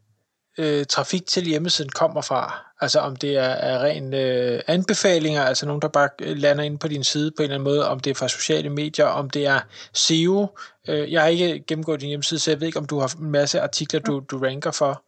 [0.59, 2.65] øh, trafik til hjemmesiden kommer fra?
[2.81, 6.79] Altså om det er, er ren øh, anbefalinger, altså nogen, der bare øh, lander ind
[6.79, 9.29] på din side på en eller anden måde, om det er fra sociale medier, om
[9.29, 9.59] det er
[9.93, 10.57] SEO.
[10.87, 13.31] Øh, jeg har ikke gennemgået din hjemmeside, så jeg ved ikke, om du har en
[13.31, 15.03] masse artikler, du, du ranker for.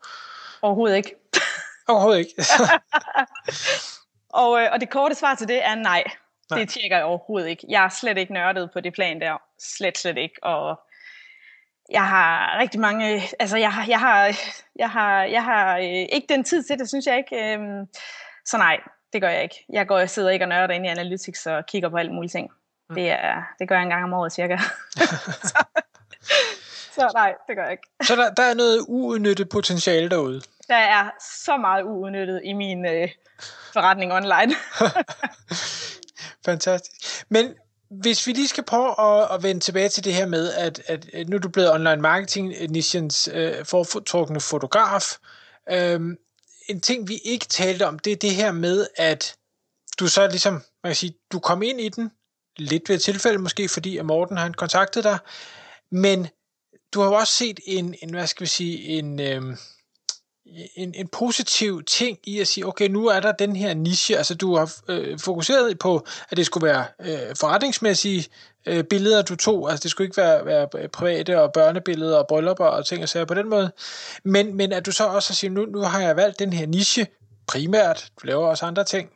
[0.61, 1.15] Overhovedet ikke.
[1.87, 2.33] Overhovedet ikke.
[4.41, 6.03] og, øh, og det korte svar til det er nej.
[6.49, 6.59] nej.
[6.59, 7.65] Det tjekker jeg overhovedet ikke.
[7.69, 9.41] Jeg er slet ikke nørdet på det plan der.
[9.59, 10.43] Slet, slet ikke.
[10.43, 10.79] Og
[11.91, 14.35] jeg har rigtig mange, altså jeg har, jeg har,
[14.75, 17.53] jeg har, jeg har øh, ikke den tid til det, synes jeg ikke.
[17.53, 17.87] Øhm,
[18.45, 18.79] så nej,
[19.13, 19.65] det gør jeg ikke.
[19.69, 22.31] Jeg går, jeg sidder ikke og nørder ind i Analytics og kigger på alt muligt
[22.31, 22.49] ting.
[22.89, 22.95] Mm.
[22.95, 24.57] Det, er, det gør jeg en gang om året cirka.
[25.51, 25.63] så,
[26.95, 27.87] så nej, det gør jeg ikke.
[28.03, 30.41] Så der, der er noget uudnyttet potentiale derude?
[30.67, 31.09] Der er
[31.45, 33.09] så meget uudnyttet i min øh,
[33.73, 34.55] forretning online.
[36.45, 37.25] Fantastisk.
[37.29, 37.55] Men
[37.91, 41.29] hvis vi lige skal prøve at, at vende tilbage til det her med, at, at
[41.29, 45.17] nu er du blevet online marketing øh, nichens øh, foretrukne fotograf.
[45.71, 46.17] Øhm,
[46.67, 49.35] en ting, vi ikke talte om, det er det her med, at
[49.99, 52.11] du så ligesom, man kan sige, du kom ind i den,
[52.57, 55.17] lidt ved et tilfælde måske, fordi at Morten har kontaktet dig,
[55.91, 56.27] men
[56.93, 59.57] du har jo også set en, en hvad skal vi sige, en, øh,
[60.75, 64.35] en, en positiv ting i at sige, okay, nu er der den her niche, altså
[64.35, 68.27] du har øh, fokuseret på, at det skulle være øh, forretningsmæssige
[68.65, 72.27] øh, billeder, du tog, altså det skulle ikke være, være øh, private og børnebilleder og
[72.27, 73.71] bryllupper og ting og sager på den måde,
[74.23, 77.07] men, men at du så også siger, nu, nu har jeg valgt den her niche
[77.47, 79.09] primært, du laver også andre ting,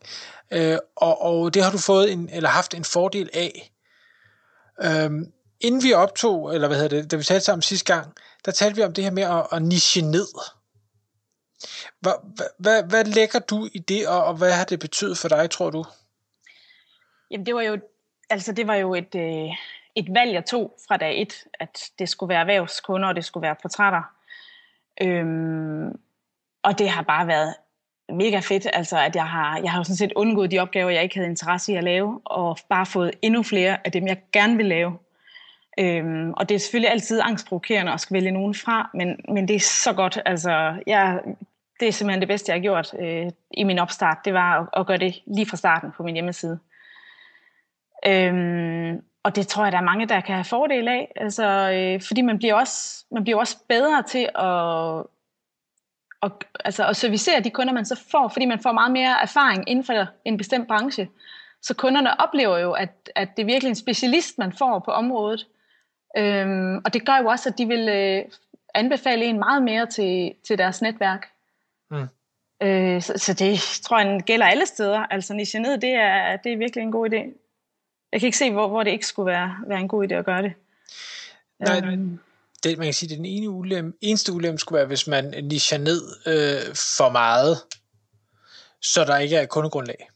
[0.51, 3.71] øh, og, og det har du fået en, eller haft en fordel af.
[4.83, 5.11] Øh,
[5.59, 8.13] inden vi optog, eller hvad hedder det, da vi talte sammen sidste gang,
[8.45, 10.27] der talte vi om det her med at, at niche ned.
[11.99, 12.13] Hvad,
[12.59, 15.69] hvad, hvad lægger du i det, og, og hvad har det betydet for dig, tror
[15.69, 15.83] du?
[17.31, 17.77] Jamen det var jo,
[18.29, 19.49] altså det var jo et, øh,
[19.95, 23.41] et valg, jeg tog fra dag et, at det skulle være erhvervskunder, og det skulle
[23.41, 24.01] være portrætter.
[25.01, 25.87] Øhm,
[26.63, 27.55] og det har bare været
[28.09, 31.03] mega fedt, altså at jeg har, jeg har jo sådan set undgået de opgaver, jeg
[31.03, 34.57] ikke havde interesse i at lave, og bare fået endnu flere af dem, jeg gerne
[34.57, 34.97] vil lave.
[35.79, 39.55] Øhm, og det er selvfølgelig altid angstprovokerende at skal vælge nogen fra, men, men det
[39.55, 40.19] er så godt.
[40.25, 41.19] Altså, jeg,
[41.79, 44.17] det er simpelthen det bedste, jeg har gjort øh, i min opstart.
[44.25, 46.59] Det var at, at gøre det lige fra starten på min hjemmeside.
[48.07, 51.11] Øhm, og det tror jeg, der er mange, der kan have fordel af.
[51.15, 55.03] Altså, øh, fordi man bliver, også, man bliver også bedre til at,
[56.23, 56.31] at,
[56.65, 59.85] altså at servicere de kunder, man så får, fordi man får meget mere erfaring inden
[59.85, 61.09] for en bestemt branche.
[61.61, 65.47] Så kunderne oplever jo, at, at det er virkelig en specialist, man får på området.
[66.17, 68.25] Øhm, og det gør jo også, at de vil øh,
[68.73, 71.28] anbefale en meget mere til, til deres netværk.
[71.91, 72.08] Mm.
[72.62, 74.99] Øh, så, så det tror jeg gælder alle steder.
[74.99, 77.41] Altså niche ned, det er, det er virkelig en god idé.
[78.12, 80.25] Jeg kan ikke se, hvor, hvor det ikke skulle være, være en god idé at
[80.25, 80.54] gøre det.
[81.60, 82.19] Nej, øhm.
[82.63, 85.78] det, man kan sige, at den ene ulem, eneste ulempe skulle være, hvis man nicher
[85.78, 87.58] ned øh, for meget,
[88.82, 90.10] så der ikke er kundegrundlag.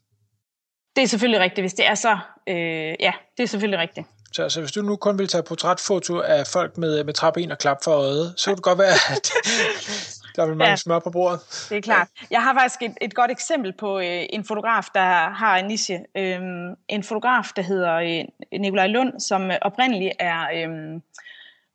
[0.96, 2.18] Det er selvfølgelig rigtigt, hvis det er så.
[2.48, 4.08] Øh, ja, det er selvfølgelig rigtigt.
[4.32, 7.58] Så altså, hvis du nu kun vil tage portrætfoto af folk med, med trappein og
[7.58, 9.32] klap for øjet, så kan det godt være, at
[10.36, 11.40] Der er vel mange ja, smør på bordet.
[11.70, 12.08] Det er klart.
[12.32, 16.00] Jeg har faktisk et, et godt eksempel på øh, en fotograf, der har en niche.
[16.18, 21.02] Øhm, en fotograf, der hedder øh, Nikolaj Lund, som oprindeligt er øh,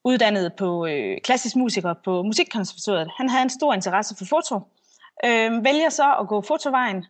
[0.05, 3.11] uddannet på øh, klassisk musiker på Musikkonservatoriet.
[3.17, 4.61] Han havde en stor interesse for foto.
[5.25, 7.05] Øh, vælger så at gå fotovejen,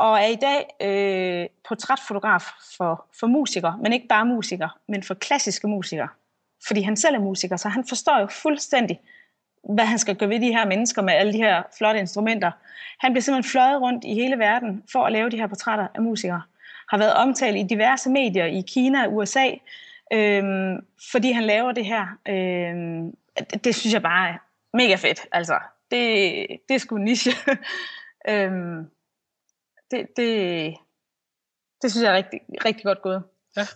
[0.00, 2.42] og er i dag øh, portrætfotograf
[2.76, 6.08] for, for musikere, men ikke bare musikere, men for klassiske musikere.
[6.66, 9.00] Fordi han selv er musiker, så han forstår jo fuldstændig,
[9.74, 12.50] hvad han skal gøre ved de her mennesker med alle de her flotte instrumenter.
[13.00, 16.02] Han bliver simpelthen fløjet rundt i hele verden for at lave de her portrætter af
[16.02, 16.42] musikere.
[16.90, 19.46] Har været omtalt i diverse medier i Kina og USA,
[20.12, 20.42] øh,
[21.12, 22.06] fordi han laver det her.
[22.28, 23.12] Øh,
[23.50, 24.34] det, det synes jeg bare er
[24.76, 25.26] mega fedt.
[25.32, 25.58] Altså,
[25.90, 27.32] det, det er sgu en niche.
[28.30, 28.86] øhm,
[29.90, 30.74] det, det,
[31.82, 33.22] det synes jeg er rigtig, rigtig godt gået.
[33.56, 33.66] Ja.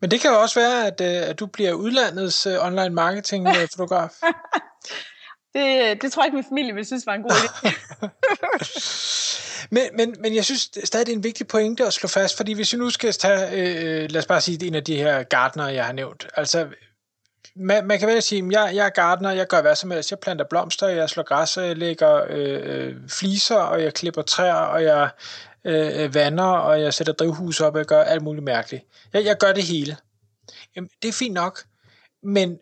[0.00, 3.46] Men det kan jo også være, at, øh, at du bliver udlandets uh, online marketing
[3.46, 4.10] fotograf.
[5.54, 7.70] det, det tror jeg ikke, min familie vil synes var en god idé.
[9.74, 12.52] men, men, men jeg synes stadig, det er en vigtig pointe at slå fast, fordi
[12.52, 15.68] hvis vi nu skal tage, øh, lad os bare sige, en af de her gardner,
[15.68, 16.26] jeg har nævnt.
[16.36, 16.68] Altså,
[17.56, 20.10] man, man kan vel sige, at jeg, jeg er gardener, jeg gør hvad som helst.
[20.10, 24.54] Jeg planter blomster, jeg slår græs, jeg lægger øh, øh, fliser, og jeg klipper træer,
[24.54, 25.10] og jeg
[25.64, 28.84] øh, øh vander, og jeg sætter drivhus op, og jeg gør alt muligt mærkeligt.
[29.12, 29.96] Jeg, jeg gør det hele.
[30.76, 31.64] Jamen, det er fint nok,
[32.22, 32.58] men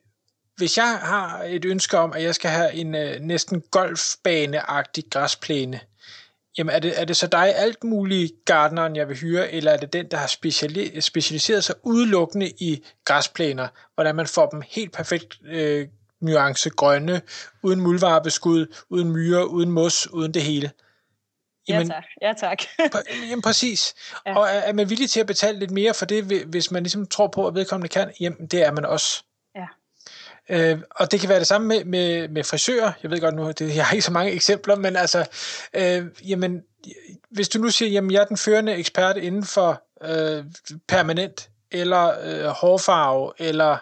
[0.57, 5.81] hvis jeg har et ønske om, at jeg skal have en øh, næsten golfbaneagtig græsplæne,
[6.59, 9.77] jamen er det, er det så dig alt muligt gardneren, jeg vil hyre, eller er
[9.77, 14.93] det den, der har speciali- specialiseret sig udelukkende i græsplæner, hvordan man får dem helt
[14.93, 15.89] perfekt øh,
[16.21, 17.23] nuance grønne,
[17.63, 20.71] uden muldvarebeskud, uden myrer, uden mos, uden det hele?
[21.69, 22.63] Jamen, ja tak.
[22.79, 23.03] Ja, tak.
[23.31, 23.95] jamen præcis.
[24.27, 24.39] Ja.
[24.39, 27.07] Og er, er man villig til at betale lidt mere for det, hvis man ligesom
[27.07, 28.13] tror på, at vedkommende kan?
[28.21, 29.25] Jamen, det er man også.
[30.49, 32.93] Øh, og det kan være det samme med, med, med frisører.
[33.03, 35.29] Jeg ved godt nu, det, jeg har ikke så mange eksempler, men altså,
[35.75, 36.63] øh, jamen,
[37.31, 40.45] hvis du nu siger, jamen jeg er den førende ekspert inden for øh,
[40.89, 43.77] permanent, eller øh, hårfarve, eller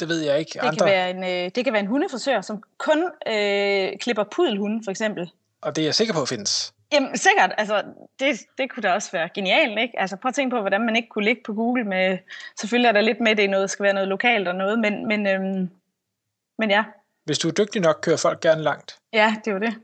[0.00, 0.50] det ved jeg ikke.
[0.52, 0.76] Det, andre.
[0.76, 4.90] Kan være en, øh, det kan være en hundefrisør, som kun øh, klipper pudelhunde, for
[4.90, 5.30] eksempel.
[5.62, 6.72] Og det er jeg sikker på findes.
[6.92, 7.82] Jamen sikkert, altså
[8.20, 10.00] det, det kunne da også være genialt, ikke?
[10.00, 12.18] Altså prøv at tænke på, hvordan man ikke kunne ligge på Google med,
[12.60, 15.26] selvfølgelig er der lidt med, det noget, skal være noget lokalt og noget, men, men,
[15.26, 15.70] øhm,
[16.58, 16.84] men ja.
[17.24, 18.98] Hvis du er dygtig nok, kører folk gerne langt.
[19.12, 19.74] Ja, det er jo det.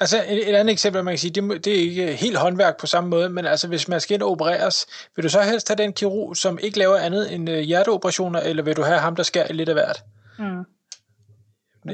[0.00, 2.86] Altså et, et andet eksempel, man kan sige, det, det er ikke helt håndværk på
[2.86, 5.76] samme måde, men altså hvis man skal ind og opereres, vil du så helst have
[5.76, 9.22] den kirurg, som ikke laver andet end øh, hjerteoperationer, eller vil du have ham, der
[9.22, 10.04] skærer lidt af hvert?
[10.38, 10.64] Mm.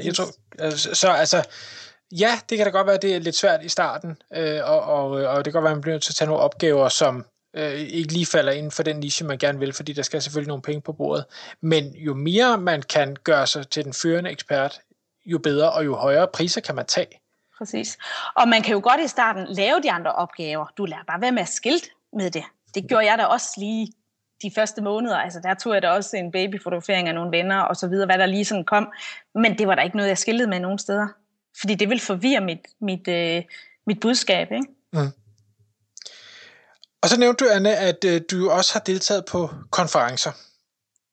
[0.03, 0.25] Jeg tror,
[0.59, 1.43] altså, så altså,
[2.11, 4.81] ja, det kan da godt være, at det er lidt svært i starten, øh, og,
[4.81, 6.43] og, øh, og det kan godt være, at man bliver nødt til at tage nogle
[6.43, 10.01] opgaver, som øh, ikke lige falder inden for den niche, man gerne vil, fordi der
[10.01, 11.25] skal selvfølgelig nogle penge på bordet.
[11.61, 14.79] Men jo mere man kan gøre sig til den førende ekspert,
[15.25, 17.21] jo bedre og jo højere priser kan man tage.
[17.57, 17.97] Præcis.
[18.35, 20.65] Og man kan jo godt i starten lave de andre opgaver.
[20.77, 22.43] Du lærer bare være med at skilt med det.
[22.75, 23.87] Det gjorde jeg da også lige
[24.41, 25.17] de første måneder.
[25.17, 28.17] Altså der tog jeg da også en babyfotografering af nogle venner og så videre, hvad
[28.17, 28.91] der lige sådan kom.
[29.35, 31.07] Men det var der ikke noget, jeg skiltede med nogen steder.
[31.59, 33.43] Fordi det vil forvirre mit, mit, øh,
[33.87, 34.51] mit budskab.
[34.51, 34.67] Ikke?
[34.93, 35.09] Mm.
[37.01, 40.31] Og så nævnte du, Anne, at øh, du også har deltaget på konferencer.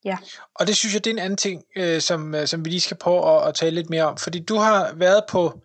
[0.04, 0.18] Ja.
[0.54, 2.80] Og det synes jeg, det er en anden ting, øh, som, øh, som vi lige
[2.80, 4.16] skal prøve at, at tale lidt mere om.
[4.16, 5.60] Fordi du har været på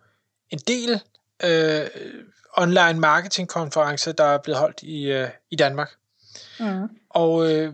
[0.50, 1.00] en del
[1.44, 1.86] øh,
[2.56, 5.90] online marketingkonferencer, der er blevet holdt i, øh, i Danmark.
[6.60, 6.88] Mm.
[7.10, 7.72] Og øh,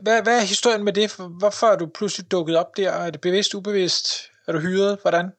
[0.00, 1.16] hvad, hvad er historien med det?
[1.38, 2.90] Hvorfor er du pludselig dukket op der?
[2.90, 4.08] Er det bevidst, ubevidst?
[4.46, 4.98] Er du hyret?
[5.02, 5.30] Hvordan?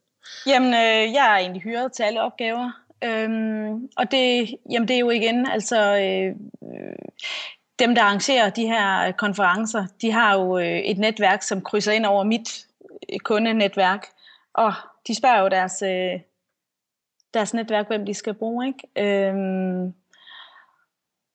[0.45, 2.71] Jamen, øh, jeg er egentlig hyret til alle opgaver.
[3.03, 6.35] Øhm, og det, jamen, det er jo igen, altså øh,
[6.73, 6.95] øh
[7.79, 12.05] dem, der arrangerer de her konferencer, de har jo øh, et netværk, som krydser ind
[12.05, 12.67] over mit
[13.13, 14.07] øh, kundenetværk.
[14.53, 14.73] Og
[15.07, 16.19] de spørger jo deres, øh,
[17.33, 18.67] deres netværk, hvem de skal bruge.
[18.67, 19.27] Ikke?
[19.29, 19.93] Øhm,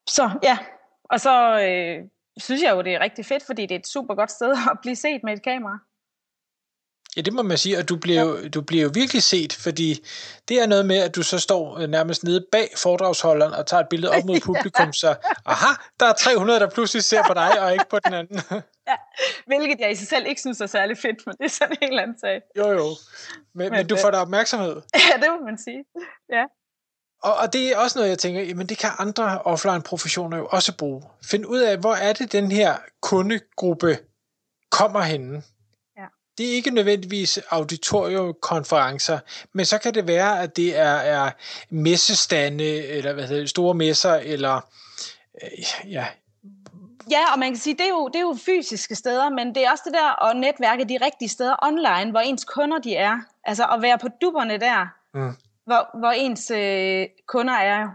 [0.08, 0.58] så ja,
[1.04, 4.14] og så øh, synes jeg jo, det er rigtig fedt, fordi det er et super
[4.14, 5.78] godt sted at blive set med et kamera.
[7.18, 8.48] Ja, det må man sige, og du bliver, ja.
[8.48, 10.04] du bliver jo virkelig set, fordi
[10.48, 13.80] det er noget med, at du så står øh, nærmest nede bag foredragsholderen og tager
[13.80, 15.14] et billede op mod publikum, så
[15.46, 18.40] aha, der er 300, der pludselig ser på dig, og ikke på den anden.
[18.90, 18.96] ja,
[19.46, 21.88] hvilket jeg i sig selv ikke synes er særlig fedt, men det er sådan en
[21.88, 22.40] helt anden sag.
[22.56, 22.86] Jo, jo.
[22.86, 22.96] Men,
[23.54, 24.76] men, men du får da opmærksomhed.
[25.10, 25.84] Ja, det må man sige.
[26.32, 26.44] Ja.
[27.22, 30.76] Og, og det er også noget, jeg tænker, jamen det kan andre offline-professioner jo også
[30.76, 31.02] bruge.
[31.24, 33.98] Find ud af, hvor er det, den her kundegruppe
[34.70, 35.42] kommer henne
[36.38, 39.18] det er ikke nødvendigvis auditoriekonferencer,
[39.52, 41.30] men så kan det være, at det er, er
[41.70, 44.60] messestande, eller hvad hedder det, store messer, eller
[45.42, 46.06] øh, ja,
[47.10, 49.66] Ja, og man kan sige, det er, jo, det er jo fysiske steder, men det
[49.66, 53.18] er også det der at netværke de rigtige steder online, hvor ens kunder de er.
[53.44, 55.32] Altså at være på dupperne der, mm.
[55.64, 57.88] hvor, hvor ens øh, kunder er.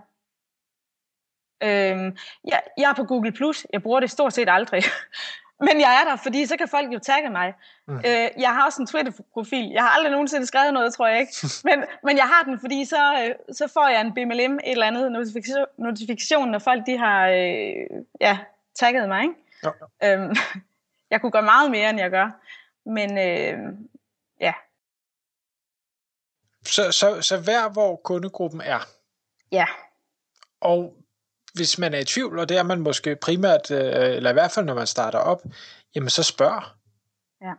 [1.63, 3.67] Øhm, jeg, jeg er på Google+, Plus.
[3.73, 4.83] jeg bruger det stort set aldrig.
[5.59, 7.53] Men jeg er der, fordi så kan folk jo tagge mig.
[7.87, 7.97] Mm.
[7.97, 9.69] Øh, jeg har også en Twitter-profil.
[9.69, 11.33] Jeg har aldrig nogensinde skrevet noget, tror jeg ikke.
[11.69, 14.87] Men, men jeg har den, fordi så, øh, så får jeg en BMLM, et eller
[14.87, 18.37] andet notifikation, notifikation når folk de har øh, ja,
[18.75, 19.23] tagget mig.
[19.23, 19.35] Ikke?
[20.01, 20.13] Ja.
[20.13, 20.35] Øhm,
[21.11, 22.29] jeg kunne gøre meget mere, end jeg gør.
[22.85, 23.73] Men øh,
[24.39, 24.53] ja.
[26.65, 28.79] Så, så, så hver hvor kundegruppen er?
[29.51, 29.65] Ja.
[30.61, 31.02] Og
[31.53, 34.51] hvis man er i tvivl, og det er man måske primært, øh, eller i hvert
[34.51, 35.43] fald når man starter op,
[35.95, 36.63] jamen så spørg.
[37.41, 37.53] Ja.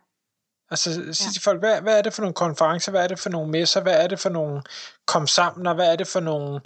[0.70, 1.32] Altså sig ja.
[1.32, 3.80] til folk, hvad, hvad er det for nogle konferencer, hvad er det for nogle messer,
[3.80, 4.62] hvad er det for nogle
[5.06, 6.60] kom sammen, og hvad er det for nogle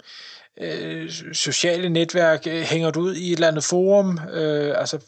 [0.57, 4.99] øh, sociale netværk, hænger du ud i et eller andet forum, øh, altså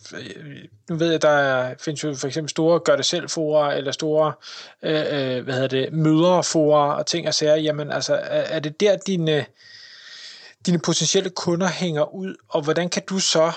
[0.90, 3.92] nu ved jeg, der er, findes jo for eksempel store gør det selv fora, eller
[3.92, 4.34] store
[4.82, 8.80] øh, øh hvad hedder det, møderfora og ting og sager, jamen altså er, er det
[8.80, 9.46] der dine
[10.66, 13.52] dine potentielle kunder hænger ud, og hvordan kan du så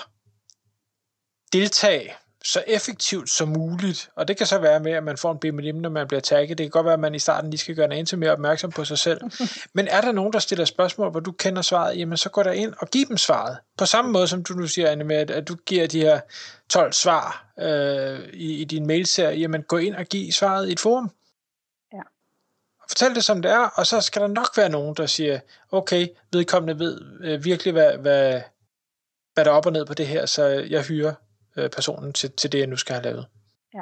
[1.53, 2.13] deltage
[2.45, 4.09] så effektivt som muligt.
[4.15, 6.57] Og det kan så være med, at man får en BMLM, når man bliver tagget.
[6.57, 8.71] Det kan godt være, at man i starten lige skal gøre en til mere opmærksom
[8.71, 9.21] på sig selv.
[9.75, 12.51] Men er der nogen, der stiller spørgsmål, hvor du kender svaret, jamen så gå der
[12.51, 13.57] ind og giv dem svaret.
[13.77, 16.19] På samme måde, som du nu siger, Anne, med, at du giver de her
[16.69, 20.79] 12 svar øh, i, i din mailserie, jamen gå ind og giv svaret i et
[20.79, 21.11] forum.
[22.89, 25.39] Fortæl det som det er, og så skal der nok være nogen, der siger,
[25.71, 28.41] okay, vedkommende ved øh, virkelig, hvad, hvad,
[29.33, 31.13] hvad der er op og ned på det her, så jeg hyrer
[31.55, 33.25] øh, personen til, til det, jeg nu skal have lavet.
[33.73, 33.81] Ja.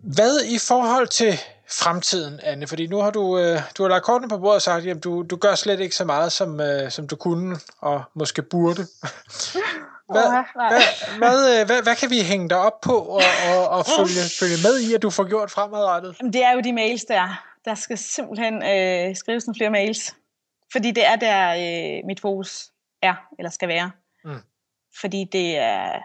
[0.00, 1.38] Hvad i forhold til
[1.70, 2.66] fremtiden, Anne?
[2.66, 5.22] Fordi nu har du, øh, du har lagt kortene på bordet og sagt, at du,
[5.22, 8.86] du gør slet ikke så meget, som, øh, som du kunne, og måske burde.
[10.12, 10.82] Hvad, hvad,
[11.18, 14.58] hvad, øh, hvad, hvad kan vi hænge dig op på og, og, og følge, følge
[14.66, 16.16] med i, at du får gjort fremadrettet?
[16.20, 17.42] Jamen, det er jo de mails der.
[17.64, 20.14] Der skal simpelthen øh, skrives nogle flere mails.
[20.72, 22.70] Fordi det er der, øh, mit fokus
[23.02, 23.90] er, eller skal være.
[24.24, 24.40] Mm.
[25.00, 26.00] Fordi det er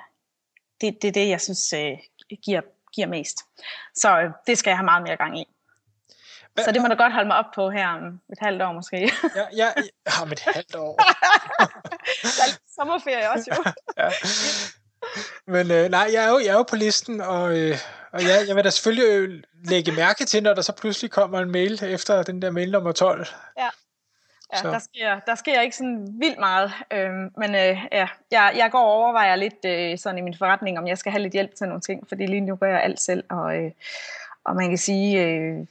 [0.81, 1.97] det, det, det jeg synes øh,
[2.43, 2.61] giver,
[2.95, 3.37] giver mest.
[3.95, 5.45] Så øh, det skal jeg have meget mere gang i.
[6.53, 8.71] Hva, så det må du godt holde mig op på her om et halvt år
[8.71, 8.97] måske.
[9.35, 10.95] ja, ja, ja om et halvt år.
[12.39, 12.47] der
[12.79, 13.71] sommerferie også jo.
[13.97, 14.09] ja.
[15.47, 17.77] Men øh, nej, jeg er, jo, jeg er jo på listen, og, øh,
[18.11, 21.39] og ja, jeg vil da selvfølgelig øh, lægge mærke til, når der så pludselig kommer
[21.39, 23.27] en mail efter den der mail nummer 12.
[23.57, 23.69] Ja.
[24.53, 28.69] Ja, der sker, der sker ikke sådan vildt meget, øhm, men øh, ja, jeg, jeg
[28.71, 31.55] går og overvejer lidt øh, sådan i min forretning, om jeg skal have lidt hjælp
[31.55, 33.71] til nogle ting, fordi lige nu gør jeg alt selv, og, øh,
[34.47, 35.65] og man kan sige, øh,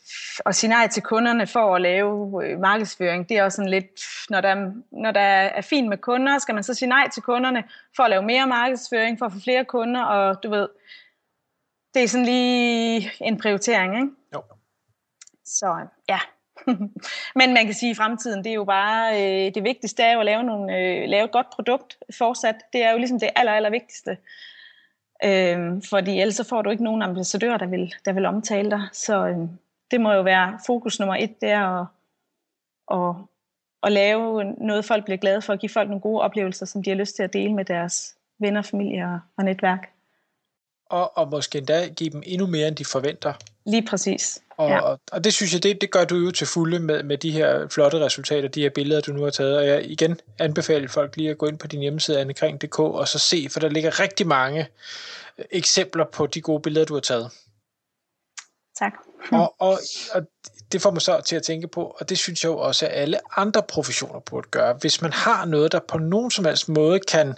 [0.47, 4.01] at sige nej til kunderne for at lave øh, markedsføring, det er også sådan lidt,
[4.31, 7.65] når der, når der er fint med kunder, skal man så sige nej til kunderne
[7.97, 10.69] for at lave mere markedsføring, for at få flere kunder, og du ved,
[11.95, 14.09] det er sådan lige en prioritering, ikke?
[14.35, 14.43] Jo.
[15.45, 16.19] Så ja.
[17.41, 20.12] Men man kan sige, at i fremtiden, det er jo bare, øh, det vigtigste er
[20.12, 22.57] jo at lave, nogle, øh, lave et godt produkt fortsat.
[22.73, 24.17] Det er jo ligesom det aller, aller vigtigste.
[25.25, 28.83] Øh, fordi ellers så får du ikke nogen ambassadør, der vil, der vil omtale dig.
[28.93, 29.39] Så øh,
[29.91, 31.87] det må jo være fokus nummer et, det er at,
[32.93, 33.15] at,
[33.83, 36.91] at lave noget, folk bliver glade for, at give folk nogle gode oplevelser, som de
[36.91, 39.93] har lyst til at dele med deres venner, familie og netværk.
[40.91, 43.33] Og, og måske endda give dem endnu mere, end de forventer.
[43.65, 44.43] Lige præcis.
[44.57, 44.81] Og, ja.
[44.81, 47.31] og, og det synes jeg, det, det gør du jo til fulde med, med de
[47.31, 49.57] her flotte resultater, de her billeder, du nu har taget.
[49.57, 53.19] Og jeg igen anbefaler folk lige at gå ind på din hjemmeside, annekring.dk, og så
[53.19, 54.69] se, for der ligger rigtig mange
[55.38, 57.31] øh, eksempler på de gode billeder, du har taget.
[58.79, 58.92] Tak.
[59.33, 59.79] Og, og,
[60.12, 60.23] og
[60.73, 62.92] det får mig så til at tænke på, og det synes jeg jo også, at
[62.95, 64.75] alle andre professioner burde gøre.
[64.81, 67.35] Hvis man har noget, der på nogen som helst måde kan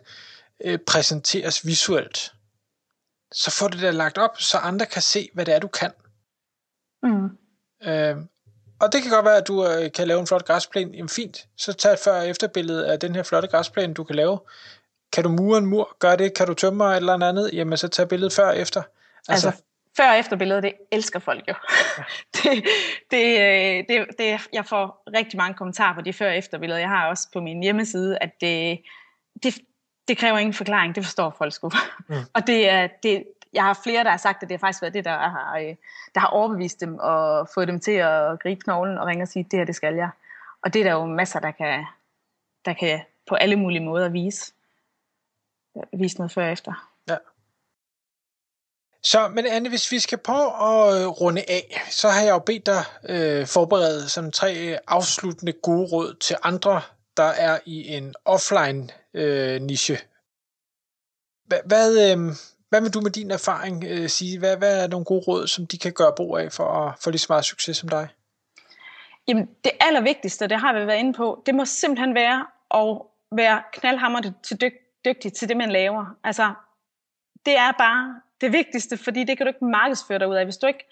[0.65, 2.33] øh, præsenteres visuelt,
[3.33, 5.91] så får det der lagt op, så andre kan se, hvad det er, du kan.
[5.91, 6.08] Mm.
[7.87, 8.17] Øh,
[8.81, 10.91] og det kan godt være, at du øh, kan lave en flot græsplæne.
[10.93, 14.17] Jamen fint, så tag et før- og efterbillede af den her flotte græsplæne, du kan
[14.17, 14.39] lave.
[15.13, 15.97] Kan du mure en mur?
[15.99, 16.35] Gør det.
[16.35, 17.51] Kan du tømme eller andet?
[17.53, 18.83] Jamen så tag billedet før og efter.
[19.29, 19.63] Altså, altså
[19.97, 21.55] før og efterbilledet, det elsker folk jo.
[21.99, 22.03] Ja.
[22.35, 22.65] det,
[23.11, 26.81] det, øh, det, det, jeg får rigtig mange kommentarer på de før og efterbilleder.
[26.81, 28.81] Jeg har også på min hjemmeside, at det,
[29.43, 29.59] det,
[30.09, 30.95] det kræver ingen forklaring.
[30.95, 31.71] Det forstår folk sgu.
[32.09, 32.17] Mm.
[32.35, 34.95] og det er, det, jeg har flere, der har sagt, at det har faktisk været
[34.95, 35.77] det, der har, øh,
[36.15, 39.47] der har overbevist dem og fået dem til at gribe knoglen og ringe og sige,
[39.51, 40.11] det her, det skal jeg.
[40.63, 41.85] Og det er der jo masser, der kan,
[42.65, 44.53] der kan på alle mulige måder vise,
[45.93, 46.91] vise noget før og efter.
[47.09, 47.17] Ja.
[49.03, 52.39] Så, men Anne, hvis vi skal på at øh, runde af, så har jeg jo
[52.39, 56.83] bedt dig øh, forberede sådan tre afsluttende gode råd til andre,
[57.17, 59.99] der er i en offline øh, niche
[61.45, 62.35] Hvad, hvad, øh,
[62.69, 64.39] hvad vil du med din erfaring øh, sige?
[64.39, 67.11] Hvad, hvad er nogle gode råd, som de kan gøre brug af for at få
[67.11, 68.09] lige så meget succes som dig?
[69.29, 73.03] Jamen, det allervigtigste, det har vi været inde på, det må simpelthen være at
[73.33, 76.17] være knaldhammerende til dyg- dygtig til det, man laver.
[76.25, 76.53] Altså,
[77.47, 80.45] det er bare det vigtigste, fordi det kan du ikke markedsføre dig ud af.
[80.45, 80.89] Hvis du ikke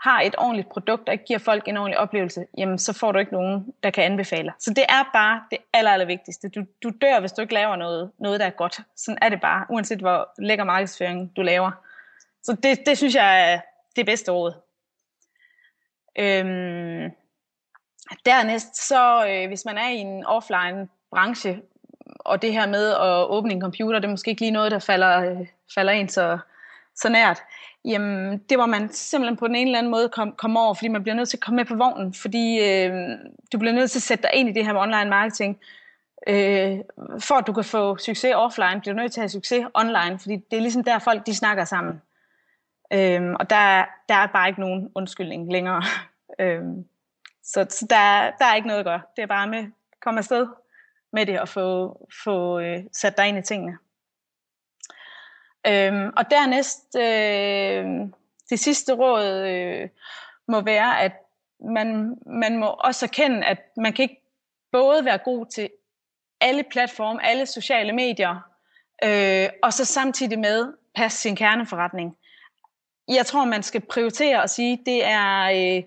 [0.00, 3.18] har et ordentligt produkt, og ikke giver folk en ordentlig oplevelse, jamen så får du
[3.18, 4.52] ikke nogen, der kan anbefale.
[4.58, 6.48] Så det er bare det aller, aller vigtigste.
[6.48, 8.80] Du, du dør, hvis du ikke laver noget, noget, der er godt.
[8.96, 11.70] Sådan er det bare, uanset hvor lækker markedsføring du laver.
[12.42, 13.60] Så det, det synes jeg er
[13.96, 14.52] det bedste råd.
[16.18, 17.12] Øhm,
[18.26, 21.62] dernæst, så øh, hvis man er i en offline branche,
[22.18, 24.78] og det her med at åbne en computer, det er måske ikke lige noget, der
[24.78, 26.38] falder, øh, falder ind så,
[27.00, 27.42] så nært,
[27.84, 30.88] jamen det var man simpelthen på den ene eller anden måde komme kom over, fordi
[30.88, 32.92] man bliver nødt til at komme med på vognen, fordi øh,
[33.52, 35.58] du bliver nødt til at sætte dig ind i det her med online marketing.
[36.26, 36.78] Øh,
[37.20, 40.18] for at du kan få succes offline, bliver du nødt til at have succes online,
[40.18, 42.02] fordi det er ligesom der folk de snakker sammen.
[42.92, 45.82] Øh, og der, der er bare ikke nogen undskyldning længere.
[46.40, 46.62] øh,
[47.42, 49.00] så så der, der er ikke noget at gøre.
[49.16, 49.66] Det er bare med
[50.00, 50.46] komme afsted
[51.12, 53.78] med det og få, få øh, sat dig ind i tingene.
[55.66, 58.08] Øhm, og dernæst, øh,
[58.50, 59.88] det sidste råd øh,
[60.48, 61.12] må være, at
[61.60, 64.22] man, man må også erkende, at man kan ikke
[64.72, 65.70] både være god til
[66.40, 68.40] alle platforme, alle sociale medier,
[69.04, 72.16] øh, og så samtidig med passe sin kerneforretning.
[73.08, 75.82] Jeg tror, man skal prioritere og sige, det er øh,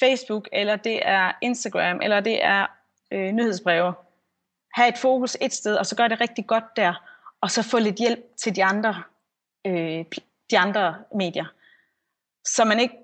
[0.00, 2.66] Facebook, eller det er Instagram, eller det er
[3.12, 3.94] øh, nyhedsbreve.
[4.74, 7.13] Ha' et fokus et sted, og så gør det rigtig godt der,
[7.44, 9.02] og så få lidt hjælp til de andre
[9.66, 10.04] øh,
[10.50, 11.44] de andre medier.
[12.44, 12.94] Så man ikke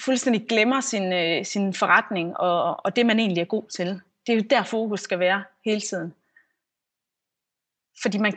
[0.00, 3.86] fuldstændig glemmer sin, øh, sin forretning og, og det, man egentlig er god til.
[4.26, 6.14] Det er jo der, fokus skal være hele tiden.
[8.02, 8.36] Fordi man,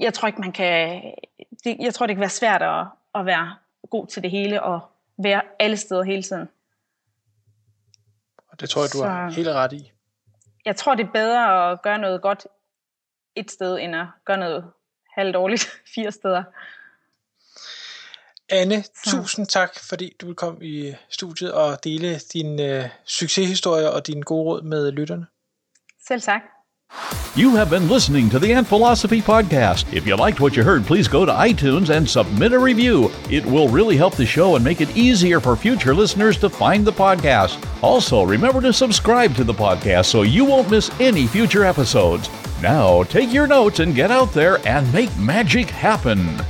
[0.00, 1.02] jeg tror ikke, man kan,
[1.64, 3.56] det, jeg tror, det kan være svært at, at være
[3.90, 4.80] god til det hele og
[5.18, 6.48] være alle steder hele tiden.
[8.48, 9.92] Og det tror jeg, du har helt ret i.
[10.64, 12.46] Jeg tror, det er bedre at gøre noget godt
[13.34, 14.72] et sted, end at gøre noget
[15.18, 16.42] halvdårligt fire steder.
[18.50, 19.10] Anne, så.
[19.10, 24.22] tusind tak, fordi du vil komme i studiet og dele din uh, succeshistorie og dine
[24.22, 25.26] gode råd med lytterne.
[26.08, 26.40] Selv tak.
[27.36, 29.92] You have been listening to the Ant Philosophy Podcast.
[29.92, 33.10] If you liked what you heard, please go to iTunes and submit a review.
[33.30, 36.86] It will really help the show and make it easier for future listeners to find
[36.86, 37.58] the podcast.
[37.82, 42.30] Also, remember to subscribe to the podcast so you won't miss any future episodes.
[42.60, 46.40] Now, take your notes and get out there and make magic happen.